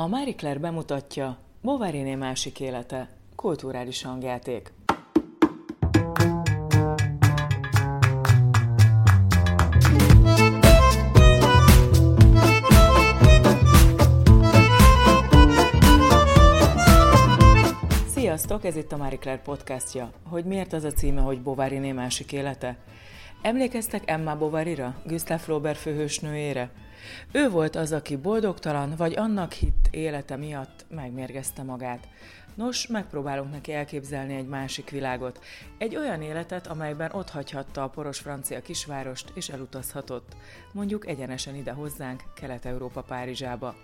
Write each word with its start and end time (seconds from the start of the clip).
A 0.00 0.06
Marie 0.06 0.34
Claire 0.34 0.58
bemutatja 0.58 1.38
Bovariné 1.62 2.14
másik 2.14 2.60
élete, 2.60 3.08
kulturális 3.36 4.02
hangjáték. 4.02 4.72
Sziasztok, 18.08 18.64
ez 18.64 18.76
itt 18.76 18.92
a 18.92 18.96
Marie 18.96 19.18
Claire 19.18 19.42
podcastja. 19.42 20.12
Hogy 20.28 20.44
miért 20.44 20.72
az 20.72 20.84
a 20.84 20.92
címe, 20.92 21.20
hogy 21.20 21.42
Bovariné 21.42 21.92
másik 21.92 22.32
élete? 22.32 22.76
Emlékeztek 23.42 24.10
Emma 24.10 24.36
Bovarira, 24.36 24.94
Gustave 25.04 25.40
Flaubert 25.40 25.78
főhősnőjére? 25.78 26.70
Ő 27.32 27.48
volt 27.50 27.76
az, 27.76 27.92
aki 27.92 28.16
boldogtalan, 28.16 28.94
vagy 28.96 29.16
annak 29.16 29.52
hitt 29.52 29.88
élete 29.90 30.36
miatt 30.36 30.86
megmérgezte 30.88 31.62
magát. 31.62 32.08
Nos, 32.54 32.86
megpróbálunk 32.86 33.50
neki 33.50 33.72
elképzelni 33.72 34.34
egy 34.34 34.46
másik 34.46 34.90
világot. 34.90 35.44
Egy 35.78 35.96
olyan 35.96 36.22
életet, 36.22 36.66
amelyben 36.66 37.12
ott 37.12 37.30
hagyhatta 37.30 37.82
a 37.82 37.88
poros 37.88 38.18
francia 38.18 38.62
kisvárost, 38.62 39.32
és 39.34 39.48
elutazhatott. 39.48 40.36
Mondjuk 40.72 41.08
egyenesen 41.08 41.54
ide 41.54 41.72
hozzánk, 41.72 42.22
Kelet-Európa 42.34 43.02
Párizsába. 43.02 43.74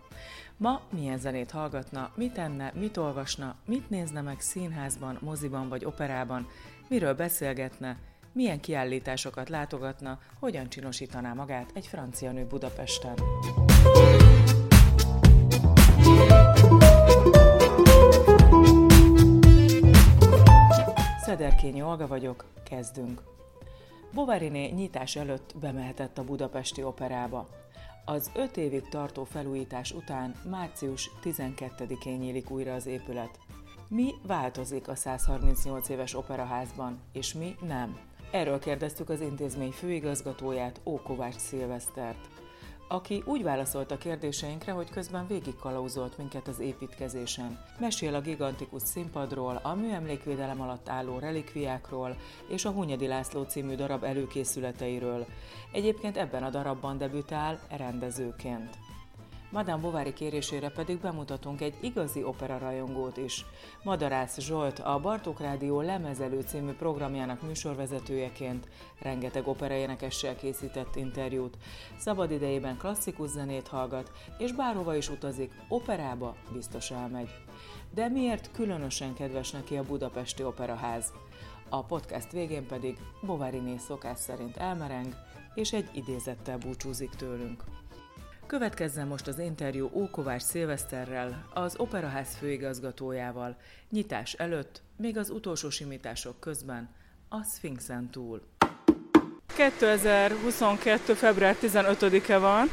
Ma 0.57 0.81
milyen 0.91 1.19
zenét 1.19 1.51
hallgatna, 1.51 2.11
mit 2.15 2.39
enne, 2.39 2.73
mit 2.75 2.97
olvasna, 2.97 3.55
mit 3.67 3.91
nézne 3.91 4.21
meg 4.21 4.41
színházban, 4.41 5.19
moziban 5.21 5.69
vagy 5.69 5.85
operában, 5.85 6.49
miről 6.89 7.15
beszélgetne, 7.15 7.97
milyen 8.37 8.61
kiállításokat 8.61 9.49
látogatna, 9.49 10.19
hogyan 10.39 10.69
csinosítaná 10.69 11.33
magát 11.33 11.71
egy 11.75 11.87
francia 11.87 12.33
nő 12.33 12.47
Budapesten. 12.47 13.15
Szederkényi 21.21 21.83
Olga 21.83 22.07
vagyok, 22.07 22.45
kezdünk. 22.65 23.23
Bovariné 24.13 24.69
nyitás 24.69 25.17
előtt 25.17 25.55
bemehetett 25.61 26.19
a 26.19 26.25
budapesti 26.25 26.83
operába. 26.83 27.49
Az 28.05 28.31
öt 28.35 28.57
évig 28.57 28.89
tartó 28.89 29.25
felújítás 29.25 29.93
után 29.93 30.35
március 30.51 31.11
12-én 31.25 32.19
nyílik 32.19 32.51
újra 32.51 32.75
az 32.75 32.87
épület. 32.87 33.39
Mi 33.89 34.11
változik 34.27 34.89
a 34.89 34.95
138 34.95 35.89
éves 35.89 36.15
operaházban, 36.15 37.01
és 37.13 37.35
mi 37.35 37.57
nem? 37.61 38.06
Erről 38.31 38.59
kérdeztük 38.59 39.09
az 39.09 39.21
intézmény 39.21 39.71
főigazgatóját, 39.71 40.81
Ó 40.85 41.03
Kovács 41.03 41.37
Szilvesztert, 41.37 42.29
aki 42.89 43.23
úgy 43.27 43.43
válaszolt 43.43 43.91
a 43.91 43.99
kérdéseinkre, 43.99 44.73
hogy 44.73 44.91
közben 44.91 45.27
végigkalauzolt 45.27 46.19
minket 46.19 46.49
az 46.49 46.61
építkezésen. 46.61 47.59
Mesél 47.79 48.15
a 48.15 48.21
gigantikus 48.21 48.83
színpadról, 48.83 49.61
a 49.63 49.75
műemlékvédelem 49.75 50.61
alatt 50.61 50.89
álló 50.89 51.19
relikviákról 51.19 52.17
és 52.49 52.65
a 52.65 52.71
Hunyadi 52.71 53.07
László 53.07 53.43
című 53.43 53.75
darab 53.75 54.05
előkészületeiről. 54.05 55.27
Egyébként 55.73 56.17
ebben 56.17 56.43
a 56.43 56.51
darabban 56.51 56.99
debütál 56.99 57.61
rendezőként. 57.77 58.86
Madame 59.57 59.81
Bovary 59.81 60.13
kérésére 60.13 60.71
pedig 60.71 61.01
bemutatunk 61.01 61.61
egy 61.61 61.75
igazi 61.81 62.23
opera 62.23 62.59
rajongót 62.59 63.17
is. 63.17 63.45
Madarász 63.83 64.41
Zsolt, 64.41 64.79
a 64.79 65.01
Bartók 65.01 65.41
Rádió 65.41 65.81
Lemezelő 65.81 66.41
című 66.41 66.73
programjának 66.73 67.43
műsorvezetőjeként 67.43 68.69
rengeteg 69.01 69.49
operaénekessel 69.49 70.37
készített 70.37 70.97
interjút. 70.97 71.57
Szabad 71.99 72.31
idejében 72.31 72.77
klasszikus 72.77 73.31
zenét 73.31 73.69
hallgat, 73.69 74.11
és 74.39 74.53
bárhova 74.53 74.97
is 74.97 75.09
utazik, 75.09 75.53
operába 75.69 76.37
biztos 76.53 76.91
elmegy. 76.91 77.31
De 77.95 78.09
miért 78.09 78.51
különösen 78.53 79.15
kedves 79.15 79.51
neki 79.51 79.77
a 79.77 79.83
Budapesti 79.83 80.43
Operaház? 80.43 81.13
A 81.69 81.85
podcast 81.85 82.33
végén 82.33 82.67
pedig 82.67 82.99
Bovary 83.23 83.77
szokás 83.79 84.19
szerint 84.19 84.57
elmereng, 84.57 85.15
és 85.55 85.73
egy 85.73 85.89
idézettel 85.93 86.59
búcsúzik 86.59 87.11
tőlünk. 87.11 87.65
Következzen 88.47 89.07
most 89.07 89.27
az 89.27 89.39
interjú 89.39 89.91
Ókovács 89.93 90.43
Szilveszterrel, 90.43 91.47
az 91.55 91.75
Operaház 91.77 92.37
főigazgatójával, 92.39 93.57
nyitás 93.91 94.33
előtt, 94.33 94.83
még 94.97 95.17
az 95.17 95.31
utolsó 95.31 95.71
simítások 95.71 96.41
közben, 96.41 96.89
a 97.29 97.43
Sphinxen 97.43 98.11
túl. 98.11 98.43
2022. 99.57 101.15
február 101.15 101.57
15-e 101.63 102.39
van, 102.39 102.71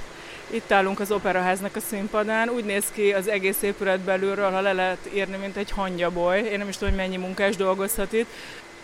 itt 0.52 0.72
állunk 0.72 1.00
az 1.00 1.12
Operaháznak 1.12 1.76
a 1.76 1.80
színpadán. 1.80 2.50
Úgy 2.50 2.66
néz 2.66 2.92
ki 2.92 3.14
az 3.14 3.28
egész 3.28 3.62
épület 3.62 4.00
belülről, 4.00 4.52
ha 4.52 4.62
le 4.62 4.74
lehet 4.74 5.10
írni, 5.14 5.38
mint 5.38 5.56
egy 5.56 5.72
hangyaboly. 5.72 6.40
Én 6.40 6.58
nem 6.58 6.68
is 6.68 6.78
tudom, 6.78 6.94
hogy 6.94 7.04
mennyi 7.04 7.18
munkás 7.18 7.56
dolgozhat 7.56 8.14
itt 8.14 8.28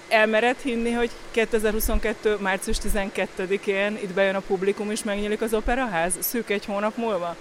elmered 0.09 0.55
hinni, 0.61 0.91
hogy 0.91 1.09
2022. 1.31 2.37
március 2.39 2.77
12-én 2.83 3.99
itt 4.01 4.13
bejön 4.13 4.35
a 4.35 4.39
publikum 4.39 4.91
és 4.91 5.03
megnyílik 5.03 5.41
az 5.41 5.53
operaház 5.53 6.13
szűk 6.19 6.49
egy 6.49 6.65
hónap 6.65 6.97
múlva? 6.97 7.35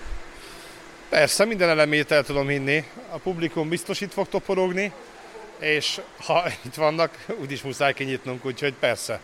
Persze, 1.08 1.44
minden 1.44 1.68
elemét 1.68 2.10
el 2.10 2.24
tudom 2.24 2.48
hinni. 2.48 2.84
A 3.10 3.18
publikum 3.18 3.68
biztos 3.68 4.00
itt 4.00 4.12
fog 4.12 4.28
toporogni, 4.28 4.92
és 5.58 6.00
ha 6.26 6.44
itt 6.64 6.74
vannak, 6.74 7.24
úgyis 7.40 7.62
muszáj 7.62 7.94
kinyitnunk, 7.94 8.44
úgyhogy 8.44 8.74
persze. 8.80 9.20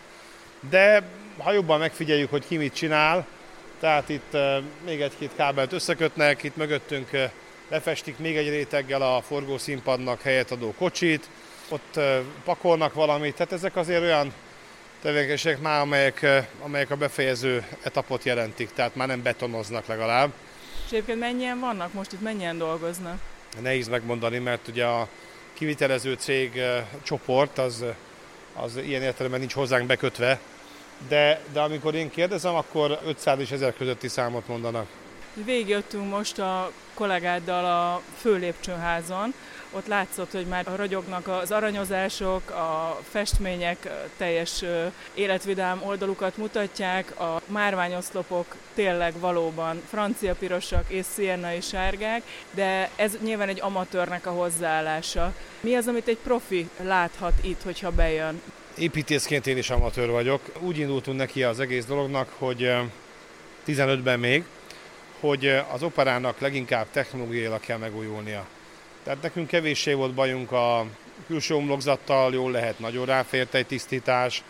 De 0.70 1.02
ha 1.38 1.52
jobban 1.52 1.78
megfigyeljük, 1.78 2.30
hogy 2.30 2.46
ki 2.46 2.56
mit 2.56 2.74
csinál, 2.74 3.26
tehát 3.80 4.08
itt 4.08 4.36
még 4.84 5.00
egy-két 5.00 5.30
kábelt 5.36 5.72
összekötnek, 5.72 6.42
itt 6.42 6.56
mögöttünk 6.56 7.10
lefestik 7.68 8.18
még 8.18 8.36
egy 8.36 8.48
réteggel 8.48 9.02
a 9.02 9.22
forgószínpadnak 9.22 10.22
helyet 10.22 10.50
adó 10.50 10.74
kocsit, 10.78 11.28
ott 11.68 12.00
pakolnak 12.44 12.94
valamit, 12.94 13.34
tehát 13.34 13.52
ezek 13.52 13.76
azért 13.76 14.02
olyan 14.02 14.32
tevékenységek 15.02 15.60
már, 15.60 15.80
amelyek, 15.80 16.26
amelyek 16.62 16.90
a 16.90 16.96
befejező 16.96 17.66
etapot 17.82 18.24
jelentik, 18.24 18.72
tehát 18.72 18.94
már 18.94 19.08
nem 19.08 19.22
betonoznak 19.22 19.86
legalább. 19.86 20.32
És 20.84 20.90
egyébként 20.90 21.18
mennyien 21.18 21.60
vannak 21.60 21.92
most 21.92 22.12
itt, 22.12 22.20
mennyien 22.20 22.58
dolgoznak? 22.58 23.18
Nehéz 23.60 23.88
megmondani, 23.88 24.38
mert 24.38 24.68
ugye 24.68 24.84
a 24.84 25.08
kivitelező 25.52 26.14
cég 26.14 26.62
csoport 27.02 27.58
az, 27.58 27.84
az 28.54 28.76
ilyen 28.76 29.02
értelemben 29.02 29.40
nincs 29.40 29.52
hozzánk 29.52 29.86
bekötve, 29.86 30.40
de, 31.08 31.40
de 31.52 31.60
amikor 31.60 31.94
én 31.94 32.10
kérdezem, 32.10 32.54
akkor 32.54 32.98
500 33.06 33.38
és 33.38 33.50
1000 33.50 33.74
közötti 33.76 34.08
számot 34.08 34.48
mondanak. 34.48 34.86
Végigjöttünk 35.44 36.10
most 36.10 36.38
a 36.38 36.72
kollégáddal 36.94 37.64
a 37.64 38.00
főlépcsőházon, 38.20 39.34
ott 39.74 39.86
látszott, 39.86 40.32
hogy 40.32 40.46
már 40.46 40.66
ragyognak 40.76 41.28
az 41.28 41.50
aranyozások, 41.50 42.50
a 42.50 43.00
festmények 43.10 43.88
teljes 44.16 44.64
életvidám 45.14 45.82
oldalukat 45.86 46.36
mutatják, 46.36 47.20
a 47.20 47.40
márványoszlopok 47.46 48.54
tényleg 48.74 49.18
valóban 49.18 49.82
francia 49.88 50.34
pirosak 50.34 50.84
és 50.90 51.04
sziennai 51.14 51.60
sárgák, 51.60 52.22
de 52.50 52.90
ez 52.96 53.12
nyilván 53.22 53.48
egy 53.48 53.60
amatőrnek 53.60 54.26
a 54.26 54.30
hozzáállása. 54.30 55.34
Mi 55.60 55.74
az, 55.74 55.86
amit 55.86 56.08
egy 56.08 56.18
profi 56.22 56.68
láthat 56.82 57.32
itt, 57.40 57.62
hogyha 57.62 57.90
bejön? 57.90 58.42
Építészként 58.78 59.46
én 59.46 59.56
is 59.56 59.70
amatőr 59.70 60.10
vagyok. 60.10 60.40
Úgy 60.58 60.78
indultunk 60.78 61.18
neki 61.18 61.42
az 61.42 61.60
egész 61.60 61.84
dolognak, 61.84 62.28
hogy 62.38 62.72
15-ben 63.66 64.18
még, 64.18 64.44
hogy 65.20 65.46
az 65.72 65.82
operának 65.82 66.40
leginkább 66.40 66.86
technológiailag 66.92 67.60
kell 67.60 67.78
megújulnia. 67.78 68.46
Tehát 69.04 69.22
nekünk 69.22 69.46
kevéssé 69.46 69.92
volt 69.92 70.14
bajunk 70.14 70.52
a 70.52 70.86
külső 71.26 71.54
omlokzattal, 71.54 72.32
jól 72.32 72.50
lehet, 72.50 72.78
nagyon 72.78 73.06
ráfért 73.06 73.54
egy 73.54 73.66
tisztítás, 73.66 74.42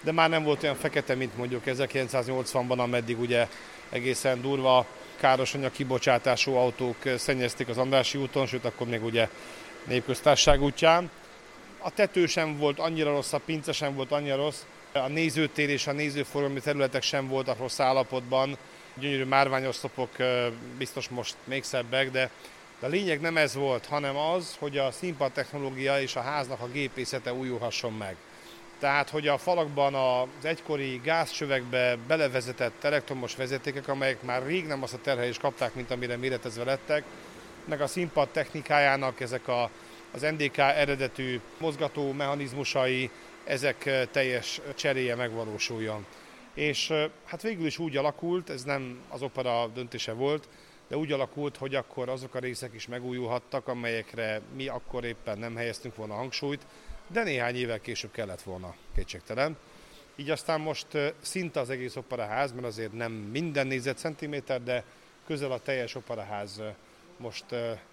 de 0.00 0.12
már 0.12 0.28
nem 0.28 0.42
volt 0.42 0.62
olyan 0.62 0.74
fekete, 0.76 1.14
mint 1.14 1.36
mondjuk 1.36 1.62
1980-ban, 1.66 2.78
ameddig 2.78 3.20
ugye 3.20 3.48
egészen 3.90 4.40
durva 4.40 4.86
káros 5.16 5.54
kibocsátású 5.72 6.54
autók 6.54 6.96
szennyezték 7.16 7.68
az 7.68 7.78
Andrási 7.78 8.18
úton, 8.18 8.46
sőt 8.46 8.64
akkor 8.64 8.86
még 8.86 9.04
ugye 9.04 9.28
népköztárság 9.84 10.62
útján. 10.62 11.10
A 11.78 11.90
tető 11.90 12.26
sem 12.26 12.56
volt 12.56 12.78
annyira 12.78 13.10
rossz, 13.10 13.32
a 13.32 13.38
pince 13.38 13.72
sem 13.72 13.94
volt 13.94 14.12
annyira 14.12 14.36
rossz, 14.36 14.62
a 14.92 15.08
nézőtér 15.08 15.68
és 15.68 15.86
a 15.86 15.92
nézőforgalmi 15.92 16.60
területek 16.60 17.02
sem 17.02 17.28
voltak 17.28 17.58
rossz 17.58 17.80
állapotban, 17.80 18.56
gyönyörű 18.94 19.24
márványoszlopok 19.24 20.10
biztos 20.78 21.08
most 21.08 21.34
még 21.44 21.64
szebbek, 21.64 22.10
de 22.10 22.30
de 22.80 22.86
a 22.86 22.88
lényeg 22.88 23.20
nem 23.20 23.36
ez 23.36 23.54
volt, 23.54 23.86
hanem 23.86 24.16
az, 24.16 24.56
hogy 24.58 24.78
a 24.78 24.90
színpad 24.90 25.32
technológia 25.32 26.00
és 26.00 26.16
a 26.16 26.20
háznak 26.20 26.60
a 26.60 26.68
gépészete 26.68 27.32
újulhasson 27.32 27.92
meg. 27.92 28.16
Tehát, 28.78 29.10
hogy 29.10 29.28
a 29.28 29.38
falakban 29.38 29.94
az 29.94 30.44
egykori 30.44 31.00
gázcsövekbe 31.04 31.96
belevezetett 32.06 32.84
elektromos 32.84 33.36
vezetékek, 33.36 33.88
amelyek 33.88 34.22
már 34.22 34.46
rég 34.46 34.66
nem 34.66 34.82
azt 34.82 34.94
a 34.94 35.00
terhelést 35.00 35.40
kapták, 35.40 35.74
mint 35.74 35.90
amire 35.90 36.16
méretezve 36.16 36.64
lettek, 36.64 37.04
meg 37.64 37.80
a 37.80 37.86
színpad 37.86 38.28
technikájának 38.28 39.20
ezek 39.20 39.48
a, 39.48 39.70
az 40.10 40.20
NDK 40.20 40.58
eredetű 40.58 41.40
mozgató 41.58 42.12
mechanizmusai, 42.12 43.10
ezek 43.44 44.08
teljes 44.10 44.60
cseréje 44.74 45.14
megvalósuljon. 45.14 46.06
És 46.54 46.92
hát 47.24 47.42
végül 47.42 47.66
is 47.66 47.78
úgy 47.78 47.96
alakult, 47.96 48.50
ez 48.50 48.62
nem 48.62 49.00
az 49.08 49.22
opera 49.22 49.70
döntése 49.74 50.12
volt, 50.12 50.48
de 50.90 50.96
úgy 50.96 51.12
alakult, 51.12 51.56
hogy 51.56 51.74
akkor 51.74 52.08
azok 52.08 52.34
a 52.34 52.38
részek 52.38 52.74
is 52.74 52.86
megújulhattak, 52.86 53.68
amelyekre 53.68 54.40
mi 54.54 54.68
akkor 54.68 55.04
éppen 55.04 55.38
nem 55.38 55.56
helyeztünk 55.56 55.96
volna 55.96 56.14
hangsúlyt, 56.14 56.66
de 57.06 57.22
néhány 57.22 57.56
évvel 57.56 57.80
később 57.80 58.10
kellett 58.10 58.42
volna, 58.42 58.74
kétségtelen. 58.94 59.56
Így 60.16 60.30
aztán 60.30 60.60
most 60.60 60.86
szinte 61.20 61.60
az 61.60 61.70
egész 61.70 61.96
operaház, 61.96 62.52
mert 62.52 62.66
azért 62.66 62.92
nem 62.92 63.12
minden 63.12 63.66
négyzetcentiméter, 63.66 64.62
de 64.62 64.84
közel 65.26 65.52
a 65.52 65.60
teljes 65.60 65.94
operaház 65.94 66.62
most 67.16 67.44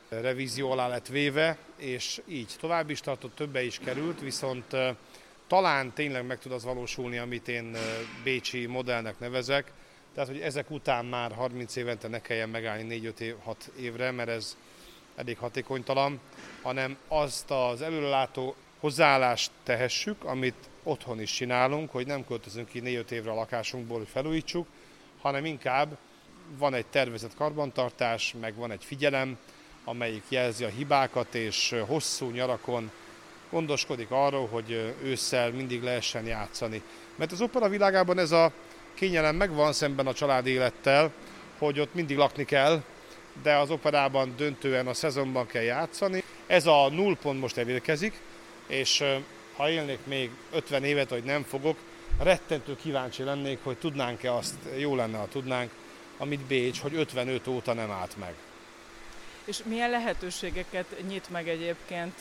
revízió 0.10 0.72
alá 0.72 0.88
lett 0.88 1.08
véve, 1.08 1.58
és 1.76 2.22
így 2.26 2.56
tovább 2.60 2.90
is 2.90 3.00
tartott, 3.00 3.36
többe 3.36 3.64
is 3.64 3.80
került, 3.80 4.20
viszont 4.20 4.76
talán 5.48 5.94
tényleg 5.94 6.26
meg 6.26 6.40
tud 6.40 6.52
az 6.52 6.64
valósulni, 6.64 7.18
amit 7.18 7.48
én 7.48 7.78
bécsi 8.24 8.66
modellnek 8.66 9.20
nevezek, 9.20 9.72
tehát 10.18 10.32
hogy 10.32 10.42
ezek 10.42 10.72
után 10.72 11.06
már 11.06 11.32
30 11.32 11.76
évente 11.76 12.08
ne 12.08 12.22
kelljen 12.22 12.50
megállni 12.50 13.02
4-5 13.16 13.20
év, 13.20 13.36
6 13.44 13.72
évre, 13.80 14.12
mert 14.12 14.30
ez 14.30 14.58
elég 15.16 15.38
hatékonytalan, 15.38 16.20
hanem 16.62 16.98
azt 17.08 17.52
az 17.52 17.82
előrelátó 17.82 18.56
hozzáállást 18.80 19.52
tehessük, 19.64 20.24
amit 20.24 20.70
otthon 20.84 21.22
is 21.22 21.32
csinálunk, 21.32 21.92
hogy 21.92 22.08
nem 22.08 22.26
költözünk 22.26 22.70
ki 22.70 22.82
4-5 22.84 23.10
évre 23.10 23.32
a 23.32 23.36
lakásunkból, 23.36 23.98
hogy 23.98 24.08
felújítsuk, 24.08 24.68
hanem 25.22 25.46
inkább 25.46 25.98
van 26.58 26.74
egy 26.74 26.86
tervezett 26.86 27.36
karbantartás, 27.36 28.34
meg 28.40 28.56
van 28.56 28.72
egy 28.72 28.84
figyelem, 28.84 29.38
amelyik 29.84 30.24
jelzi 30.30 30.64
a 30.64 30.70
hibákat, 30.70 31.36
és 31.36 31.76
hosszú 31.88 32.30
nyarakon 32.30 32.92
gondoskodik 33.50 34.12
arról, 34.12 34.48
hogy 34.48 34.96
ősszel 35.04 35.52
mindig 35.52 35.84
lehessen 35.84 36.26
játszani. 36.26 36.82
Mert 37.16 37.32
az 37.32 37.42
opera 37.42 37.70
világában 37.70 38.20
ez 38.20 38.32
a 38.32 38.52
kényelem 38.98 39.36
megvan 39.36 39.74
szemben 39.74 40.08
a 40.08 40.14
család 40.14 40.48
élettel, 40.48 41.12
hogy 41.58 41.80
ott 41.80 41.94
mindig 41.94 42.18
lakni 42.18 42.46
kell, 42.46 42.84
de 43.42 43.56
az 43.56 43.70
operában 43.70 44.34
döntően 44.38 44.88
a 44.88 44.94
szezonban 44.94 45.46
kell 45.46 45.62
játszani. 45.62 46.24
Ez 46.48 46.66
a 46.66 46.90
nullpont 46.90 47.40
most 47.40 47.58
elérkezik, 47.58 48.20
és 48.68 49.04
ha 49.56 49.70
élnék 49.70 50.00
még 50.04 50.32
50 50.52 50.84
évet, 50.84 51.10
hogy 51.10 51.24
nem 51.24 51.44
fogok, 51.44 51.78
rettentő 52.20 52.76
kíváncsi 52.76 53.24
lennék, 53.24 53.60
hogy 53.64 53.78
tudnánk-e 53.78 54.34
azt, 54.34 54.56
jó 54.78 54.96
lenne, 54.96 55.18
ha 55.18 55.28
tudnánk, 55.28 55.72
amit 56.18 56.46
Bécs, 56.46 56.80
hogy 56.80 56.96
55 56.96 57.48
óta 57.48 57.74
nem 57.74 57.92
állt 57.92 58.18
meg. 58.18 58.34
És 59.46 59.60
milyen 59.66 59.90
lehetőségeket 59.90 60.86
nyit 61.08 61.30
meg 61.30 61.50
egyébként 61.50 62.14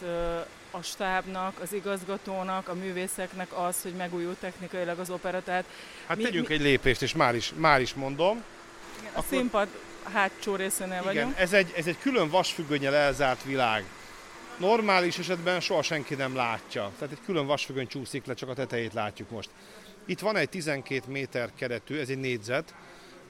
a 0.76 0.82
stábnak, 0.82 1.60
az 1.60 1.72
igazgatónak, 1.72 2.68
a 2.68 2.74
művészeknek 2.74 3.58
az, 3.58 3.82
hogy 3.82 3.92
megújul 3.92 4.36
technikailag 4.40 4.98
az 4.98 5.10
opera? 5.10 5.42
Tehát 5.42 5.64
hát 6.06 6.16
mi, 6.16 6.22
tegyünk 6.22 6.48
mi... 6.48 6.54
egy 6.54 6.60
lépést, 6.60 7.02
és 7.02 7.14
már 7.14 7.34
is, 7.34 7.52
már 7.56 7.80
is 7.80 7.94
mondom. 7.94 8.42
Igen, 8.98 9.12
a 9.14 9.18
Akkor... 9.18 9.38
színpad 9.38 9.68
hátsó 10.12 10.56
részénél 10.56 11.00
igen, 11.00 11.04
vagyunk. 11.04 11.38
Ez 11.38 11.52
egy, 11.52 11.72
ez 11.76 11.86
egy 11.86 11.98
külön 11.98 12.30
vasfüggönyel 12.30 12.94
elzárt 12.94 13.42
világ. 13.42 13.84
Normális 14.56 15.18
esetben 15.18 15.60
soha 15.60 15.82
senki 15.82 16.14
nem 16.14 16.34
látja. 16.34 16.92
Tehát 16.98 17.14
egy 17.14 17.24
külön 17.24 17.46
vasfüggöny 17.46 17.86
csúszik 17.86 18.26
le, 18.26 18.34
csak 18.34 18.48
a 18.48 18.54
tetejét 18.54 18.92
látjuk 18.92 19.30
most. 19.30 19.48
Itt 20.06 20.20
van 20.20 20.36
egy 20.36 20.48
12 20.48 21.02
méter 21.06 21.50
keretű, 21.56 21.98
ez 21.98 22.08
egy 22.08 22.18
négyzet, 22.18 22.74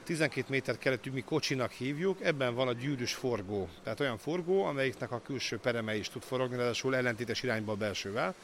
12 0.07 0.47
méter 0.49 0.79
keretű 0.79 1.11
mi 1.11 1.21
kocsinak 1.21 1.71
hívjuk, 1.71 2.25
ebben 2.25 2.55
van 2.55 2.69
a 2.69 2.73
gyűrűs 2.73 3.15
forgó. 3.15 3.69
Tehát 3.83 4.01
olyan 4.01 4.19
forgó, 4.19 4.65
amelyiknek 4.65 5.13
a 5.13 5.21
külső 5.21 5.59
pereme 5.59 5.97
is 5.97 6.09
tud 6.09 6.23
forogni, 6.23 6.57
ráadásul 6.57 6.97
ellentétes 6.97 7.43
irányba 7.43 7.73
a 7.73 7.77
belsővel, 7.77 8.35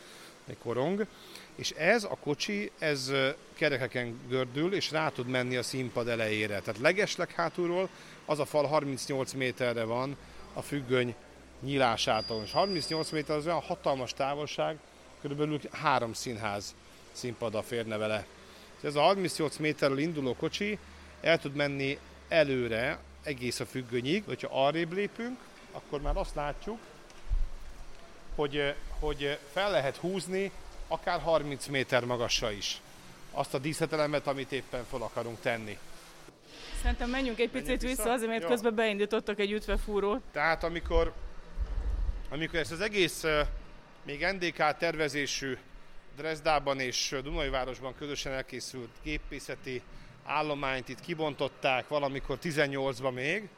egy 0.47 0.59
korong. 0.59 1.07
És 1.55 1.71
ez 1.71 2.05
a 2.05 2.19
kocsi, 2.21 2.71
ez 2.79 3.13
kerekeken 3.55 4.21
gördül, 4.29 4.75
és 4.75 4.91
rá 4.91 5.09
tud 5.09 5.27
menni 5.27 5.57
a 5.57 5.63
színpad 5.63 6.09
elejére. 6.09 6.61
Tehát 6.61 6.81
legesleg 6.81 7.31
hátulról 7.31 7.89
az 8.25 8.39
a 8.39 8.45
fal 8.45 8.67
38 8.67 9.33
méterre 9.33 9.85
van 9.85 10.17
a 10.53 10.63
függöny 10.63 11.15
nyílásától. 11.61 12.43
És 12.45 12.53
38 12.53 13.11
méter 13.11 13.37
az 13.37 13.47
olyan 13.47 13.61
hatalmas 13.61 14.13
távolság, 14.13 14.79
körülbelül 15.21 15.61
három 15.71 16.13
színház 16.13 16.75
színpada 17.13 17.63
férne 17.63 17.97
vele. 17.97 18.27
Ez 18.83 18.95
a 18.95 19.01
38 19.01 19.57
méterről 19.57 19.99
induló 19.99 20.37
kocsi 20.37 20.79
el 21.23 21.39
tud 21.39 21.55
menni 21.55 21.99
előre 22.29 22.99
egész 23.23 23.61
a 23.61 23.67
függönyig, 23.67 24.25
hogyha 24.27 24.65
arrébb 24.67 24.93
lépünk, 24.93 25.39
akkor 25.73 26.01
már 26.01 26.17
azt 26.17 26.35
látjuk, 26.35 26.79
hogy, 28.35 28.75
hogy 28.99 29.39
fel 29.53 29.71
lehet 29.71 29.97
húzni 29.97 30.51
akár 30.89 31.21
30 31.21 31.67
méter 31.67 32.05
magasra 32.05 32.51
is 32.51 32.81
azt 33.33 33.55
a 33.55 33.59
díszletelemet, 33.59 34.27
amit 34.27 34.53
éppen 34.53 34.85
fel 34.91 35.03
akarunk 35.03 35.41
tenni. 35.41 35.79
Szerintem 36.83 37.11
menjünk 37.11 37.39
egy 37.39 37.51
picit 37.51 37.83
vissza, 37.83 37.87
vissza, 37.87 38.13
azért 38.13 38.31
mert 38.31 38.43
Jó. 38.43 38.49
közben 38.49 38.75
beindítottak 38.75 39.39
egy 39.39 39.53
ütvefúrót. 39.53 40.21
Tehát 40.33 40.65
amikor, 40.65 41.13
amikor 42.29 42.59
ezt 42.59 42.73
az 42.73 42.81
egész 42.81 43.25
még 44.03 44.27
NDK 44.27 44.77
tervezésű 44.79 45.59
Dresdában 46.17 46.81
és 46.81 47.17
Dunajvárosban 47.23 47.95
közösen 47.99 48.33
elkészült 48.33 48.91
gépészeti 49.03 49.83
állományt 50.25 50.89
itt 50.89 51.01
kibontották 51.01 51.89
valamikor 51.89 52.39
18-ban 52.43 53.13
még. 53.13 53.49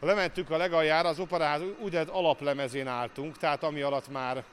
Lementünk 0.00 0.50
a 0.50 0.56
legaljára, 0.56 1.08
az 1.08 1.18
operaház 1.18 1.62
úgynevezett 1.62 2.14
alaplemezén 2.14 2.86
álltunk, 2.86 3.38
tehát 3.38 3.62
ami 3.62 3.80
alatt 3.80 4.08
már 4.08 4.44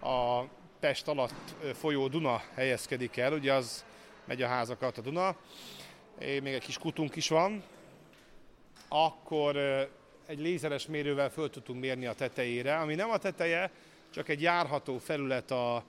a 0.00 0.42
Pest 0.80 1.08
alatt 1.08 1.54
folyó 1.74 2.08
Duna 2.08 2.42
helyezkedik 2.54 3.16
el, 3.16 3.32
ugye 3.32 3.52
az 3.52 3.84
megy 4.24 4.42
a 4.42 4.46
házakat 4.46 4.98
a 4.98 5.00
Duna, 5.00 5.36
még 6.18 6.46
egy 6.46 6.64
kis 6.64 6.78
kutunk 6.78 7.16
is 7.16 7.28
van, 7.28 7.62
akkor 8.88 9.56
egy 10.26 10.40
lézeres 10.40 10.86
mérővel 10.86 11.30
föl 11.30 11.50
tudtunk 11.50 11.80
mérni 11.80 12.06
a 12.06 12.14
tetejére, 12.14 12.76
ami 12.76 12.94
nem 12.94 13.10
a 13.10 13.18
teteje, 13.18 13.70
csak 14.10 14.28
egy 14.28 14.42
járható 14.42 14.98
felület 14.98 15.50
a 15.50 15.84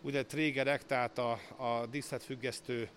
ugye 0.00 0.24
trégerek, 0.24 0.86
tehát 0.86 1.18
a, 1.18 1.38
a 1.56 1.86
díszletfüggesztő 1.90 2.88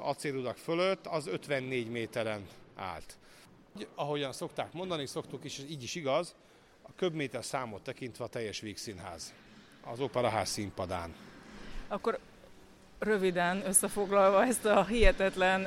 acéludak 0.00 0.56
fölött, 0.56 1.06
az 1.06 1.26
54 1.26 1.90
méteren 1.90 2.46
állt. 2.76 3.16
Ahogyan 3.94 4.32
szokták 4.32 4.72
mondani, 4.72 5.06
szoktuk 5.06 5.44
is, 5.44 5.58
így 5.58 5.82
is 5.82 5.94
igaz, 5.94 6.34
a 6.82 6.88
köbméter 6.96 7.44
számot 7.44 7.82
tekintve 7.82 8.24
a 8.24 8.28
teljes 8.28 8.60
végszínház 8.60 9.34
az 9.84 10.00
operaház 10.00 10.48
színpadán. 10.48 11.14
Akkor 11.88 12.18
röviden 12.98 13.62
összefoglalva 13.66 14.44
ezt 14.44 14.64
a 14.64 14.84
hihetetlen 14.84 15.66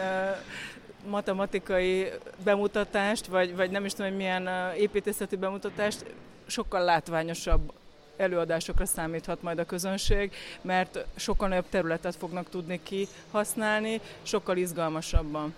matematikai 1.08 2.10
bemutatást, 2.44 3.26
vagy, 3.26 3.56
vagy 3.56 3.72
nem 3.72 3.86
is 3.86 3.92
tudom, 3.92 4.08
hogy 4.08 4.18
milyen 4.18 4.74
építészeti 4.76 5.36
bemutatást, 5.36 6.06
sokkal 6.46 6.84
látványosabb 6.84 7.74
előadásokra 8.18 8.86
számíthat 8.86 9.42
majd 9.42 9.60
a 9.60 9.66
közönség, 9.66 10.32
mert 10.62 11.06
sokkal 11.16 11.48
nagyobb 11.48 11.70
területet 11.70 12.16
fognak 12.16 12.50
tudni 12.50 12.80
kihasználni, 12.84 14.02
sokkal 14.24 14.58
izgalmasabban. 14.58 15.56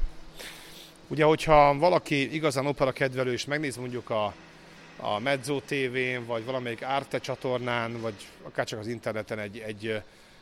Ugye, 1.08 1.24
hogyha 1.24 1.78
valaki 1.78 2.34
igazán 2.34 2.66
opera 2.66 2.92
kedvelő 2.92 3.32
és 3.32 3.46
megnéz 3.46 3.78
mondjuk 3.78 4.10
a, 4.10 4.34
a 4.98 5.20
Mezzo 5.20 5.60
TV-n, 5.60 6.26
vagy 6.26 6.46
valamelyik 6.46 6.84
Arte 6.84 7.20
csatornán, 7.20 8.02
vagy 8.02 8.14
akár 8.44 8.66
csak 8.66 8.80
az 8.80 8.88
interneten 8.88 9.40
egy, 9.40 9.58
egy 9.58 10.02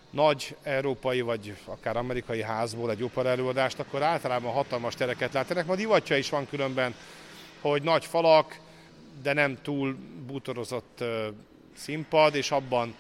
nagy 0.10 0.56
európai 0.64 1.22
vagy 1.22 1.56
akár 1.66 1.98
amerikai 1.98 2.42
házból 2.42 2.92
egy 2.92 3.04
opera 3.04 3.30
előadást, 3.30 3.80
akkor 3.80 4.02
általában 4.02 4.52
hatalmas 4.52 4.96
tereket 4.96 5.34
lát. 5.34 5.52
Ennek 5.52 5.66
ma 5.66 5.76
divatja 5.76 6.18
is 6.18 6.30
van 6.30 6.48
különben, 6.50 6.96
hogy 7.62 7.82
nagy 7.82 8.06
falak, 8.06 8.60
de 9.24 9.34
nem 9.34 9.58
túl 9.62 9.98
bútorozott 10.28 11.04
színpad, 11.76 12.36
és 12.36 12.52
abban 12.52 12.96